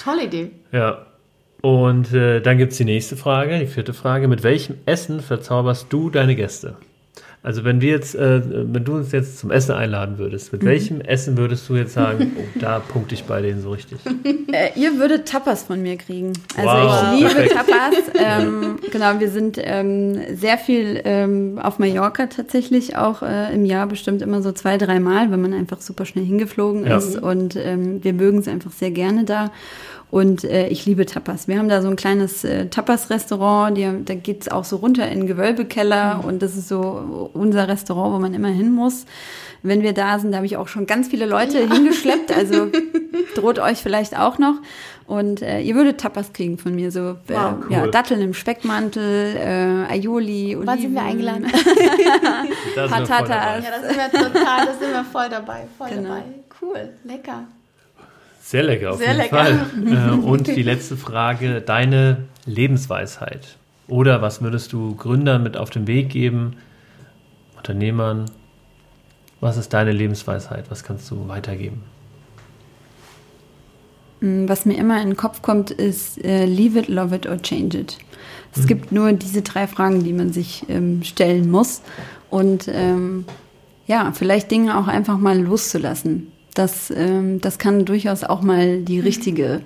[0.03, 0.51] Tolle Idee.
[0.71, 1.05] Ja.
[1.61, 4.27] Und äh, dann gibt es die nächste Frage, die vierte Frage.
[4.27, 6.75] Mit welchem Essen verzauberst du deine Gäste?
[7.45, 8.41] Also wenn wir jetzt, äh,
[8.73, 10.67] wenn du uns jetzt zum Essen einladen würdest, mit mhm.
[10.67, 13.99] welchem Essen würdest du jetzt sagen, oh, da punkte ich bei denen so richtig?
[14.53, 16.31] Äh, ihr würdet Tapas von mir kriegen.
[16.55, 17.55] Also wow, ich liebe perfekt.
[17.55, 17.95] Tapas.
[18.15, 23.87] Ähm, genau, wir sind ähm, sehr viel ähm, auf Mallorca tatsächlich auch äh, im Jahr
[23.87, 26.97] bestimmt immer so zwei, dreimal, wenn man einfach super schnell hingeflogen ja.
[26.97, 29.51] ist und ähm, wir mögen es einfach sehr gerne da.
[30.13, 31.47] Und äh, ich liebe Tapas.
[31.47, 35.27] Wir haben da so ein kleines äh, Tapas-Restaurant, da geht's auch so runter in den
[35.27, 36.25] Gewölbekeller mhm.
[36.25, 39.07] und das ist so unser Restaurant, wo man immer hin muss.
[39.63, 41.73] Wenn wir da sind, da habe ich auch schon ganz viele Leute ja.
[41.73, 42.67] hingeschleppt, also
[43.35, 44.53] droht euch vielleicht auch noch.
[45.07, 47.71] Und äh, ihr würdet Tapas kriegen von mir, so äh, wow, cool.
[47.71, 50.67] ja, Datteln im Speckmantel, äh, Aioli, Oliven.
[50.67, 51.45] Wann sind wir eingeladen?
[52.75, 53.63] Patatas.
[53.63, 56.09] Ja, da sind wir total, da sind wir voll dabei, voll genau.
[56.09, 56.23] dabei.
[56.61, 57.47] Cool, lecker.
[58.43, 59.37] Sehr lecker, auf Sehr jeden lecker.
[59.37, 59.65] Fall.
[59.87, 63.57] Äh, und die letzte Frage, deine Lebensweisheit.
[63.87, 66.57] Oder was würdest du Gründern mit auf den Weg geben,
[67.55, 68.25] Unternehmern?
[69.39, 70.69] Was ist deine Lebensweisheit?
[70.69, 71.83] Was kannst du weitergeben?
[74.19, 77.41] Mm, was mir immer in den Kopf kommt, ist äh, Leave it, love it or
[77.41, 77.97] change it.
[78.53, 78.67] Es mhm.
[78.67, 81.81] gibt nur diese drei Fragen, die man sich ähm, stellen muss.
[82.29, 83.23] Und ähm,
[83.87, 86.33] ja, vielleicht Dinge auch einfach mal loszulassen.
[86.53, 89.03] Das, ähm, das kann durchaus auch mal die mhm.
[89.03, 89.61] richtige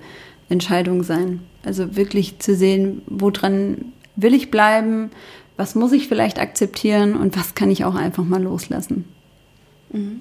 [0.48, 1.40] Entscheidung sein.
[1.64, 5.10] Also wirklich zu sehen, woran will ich bleiben,
[5.56, 9.04] was muss ich vielleicht akzeptieren und was kann ich auch einfach mal loslassen.
[9.92, 10.20] Mhm.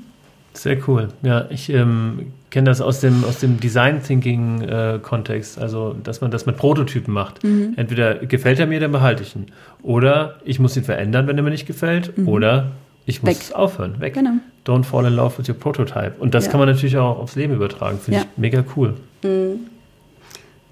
[0.54, 1.10] Sehr cool.
[1.22, 6.22] Ja, ich ähm, kenne das aus dem, aus dem Design Thinking äh, Kontext, also dass
[6.22, 7.44] man das mit Prototypen macht.
[7.44, 7.74] Mhm.
[7.76, 9.48] Entweder gefällt er mir, dann behalte ich ihn.
[9.84, 12.18] Oder ich muss ihn verändern, wenn er mir nicht gefällt.
[12.18, 12.28] Mhm.
[12.28, 12.72] Oder
[13.08, 13.56] ich muss weg.
[13.56, 14.14] aufhören, weg.
[14.14, 14.34] Genau.
[14.66, 16.16] Don't fall in love with your prototype.
[16.20, 16.52] Und das ja.
[16.52, 18.00] kann man natürlich auch aufs Leben übertragen.
[18.00, 18.26] Finde ja.
[18.26, 18.96] ich mega cool.
[19.24, 19.68] Mhm.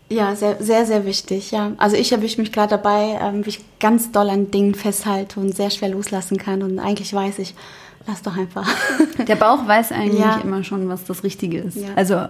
[0.09, 1.71] Ja, sehr, sehr, sehr wichtig, ja.
[1.77, 5.55] Also ich erwische mich gerade dabei, ähm, wie ich ganz doll an Dingen festhalte und
[5.55, 6.61] sehr schwer loslassen kann.
[6.61, 7.55] Und eigentlich weiß ich,
[8.05, 8.67] lass doch einfach.
[9.27, 10.41] Der Bauch weiß eigentlich ja.
[10.43, 11.77] immer schon, was das Richtige ist.
[11.77, 11.87] Ja.
[11.95, 12.25] Also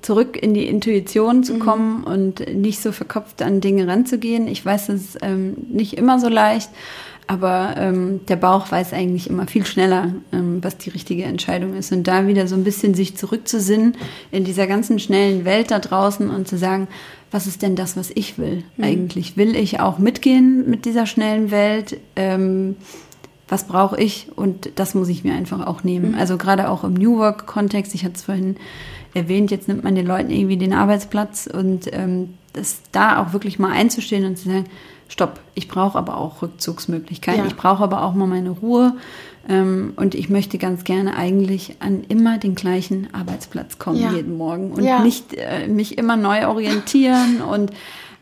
[0.00, 1.58] zurück in die Intuition zu mhm.
[1.58, 4.46] kommen und nicht so verkopft an Dinge ranzugehen.
[4.46, 6.70] Ich weiß, es ist ähm, nicht immer so leicht.
[7.28, 11.92] Aber ähm, der Bauch weiß eigentlich immer viel schneller, ähm, was die richtige Entscheidung ist.
[11.92, 13.96] Und da wieder so ein bisschen sich zurückzusinnen
[14.30, 16.88] in dieser ganzen schnellen Welt da draußen und zu sagen,
[17.30, 18.84] was ist denn das, was ich will mhm.
[18.84, 19.36] eigentlich?
[19.36, 22.00] Will ich auch mitgehen mit dieser schnellen Welt?
[22.16, 22.76] Ähm,
[23.46, 24.28] was brauche ich?
[24.34, 26.12] Und das muss ich mir einfach auch nehmen.
[26.12, 26.18] Mhm.
[26.18, 28.56] Also gerade auch im New Work-Kontext, ich hatte es vorhin
[29.12, 33.58] erwähnt, jetzt nimmt man den Leuten irgendwie den Arbeitsplatz und ähm, das da auch wirklich
[33.58, 34.64] mal einzustehen und zu sagen,
[35.08, 37.46] stopp, ich brauche aber auch Rückzugsmöglichkeiten, ja.
[37.46, 38.94] ich brauche aber auch mal meine Ruhe
[39.48, 44.12] ähm, und ich möchte ganz gerne eigentlich an immer den gleichen Arbeitsplatz kommen ja.
[44.12, 45.02] jeden Morgen und ja.
[45.02, 47.72] nicht äh, mich immer neu orientieren und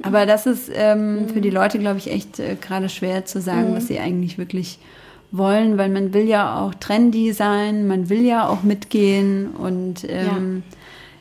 [0.02, 1.28] aber das ist ähm, mhm.
[1.30, 3.76] für die Leute, glaube ich, echt äh, gerade schwer zu sagen, mhm.
[3.76, 4.78] was sie eigentlich wirklich
[5.32, 10.62] wollen, weil man will ja auch trendy sein, man will ja auch mitgehen und ähm,
[10.70, 10.75] ja.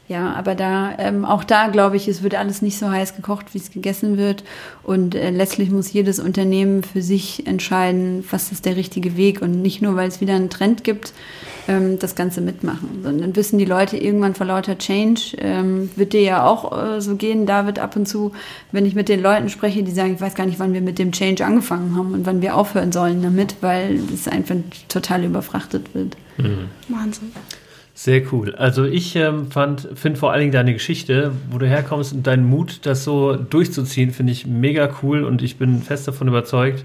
[0.08, 3.54] Ja, aber da, ähm, auch da glaube ich, es wird alles nicht so heiß gekocht,
[3.54, 4.44] wie es gegessen wird.
[4.84, 9.42] Und äh, letztlich muss jedes Unternehmen für sich entscheiden, was ist der richtige Weg.
[9.42, 11.12] Und nicht nur, weil es wieder einen Trend gibt,
[11.68, 13.02] ähm, das Ganze mitmachen.
[13.02, 17.16] Sondern wissen die Leute irgendwann vor lauter Change, ähm, wird dir ja auch äh, so
[17.16, 18.32] gehen, David, ab und zu,
[18.72, 21.00] wenn ich mit den Leuten spreche, die sagen, ich weiß gar nicht, wann wir mit
[21.00, 24.56] dem Change angefangen haben und wann wir aufhören sollen damit, weil es einfach
[24.88, 26.16] total überfrachtet wird.
[26.38, 26.70] Mhm.
[26.90, 27.32] Wahnsinn.
[27.98, 28.54] Sehr cool.
[28.56, 32.46] Also ich ähm, fand, finde vor allen Dingen deine Geschichte, wo du herkommst und deinen
[32.46, 36.84] Mut, das so durchzuziehen, finde ich mega cool und ich bin fest davon überzeugt.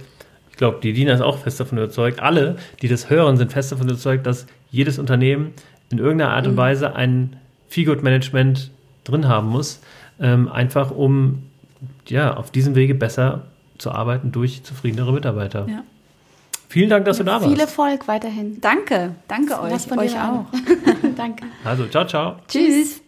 [0.53, 2.21] Ich glaube, die Dina ist auch fest davon überzeugt.
[2.21, 5.51] Alle, die das hören, sind fest davon überzeugt, dass jedes Unternehmen
[5.91, 6.59] in irgendeiner Art und mhm.
[6.59, 7.37] Weise ein
[7.67, 8.71] Feelgood Management
[9.03, 9.81] drin haben muss,
[10.21, 11.43] ähm, einfach um
[12.07, 13.47] ja auf diesem Wege besser
[13.79, 15.67] zu arbeiten durch zufriedenere Mitarbeiter.
[15.69, 15.83] Ja.
[16.71, 17.49] Vielen Dank, dass du da warst.
[17.49, 18.61] Viel Erfolg weiterhin.
[18.61, 20.47] Danke, danke euch, euch auch.
[21.17, 21.47] danke.
[21.65, 22.37] Also, ciao, ciao.
[22.47, 23.03] Tschüss.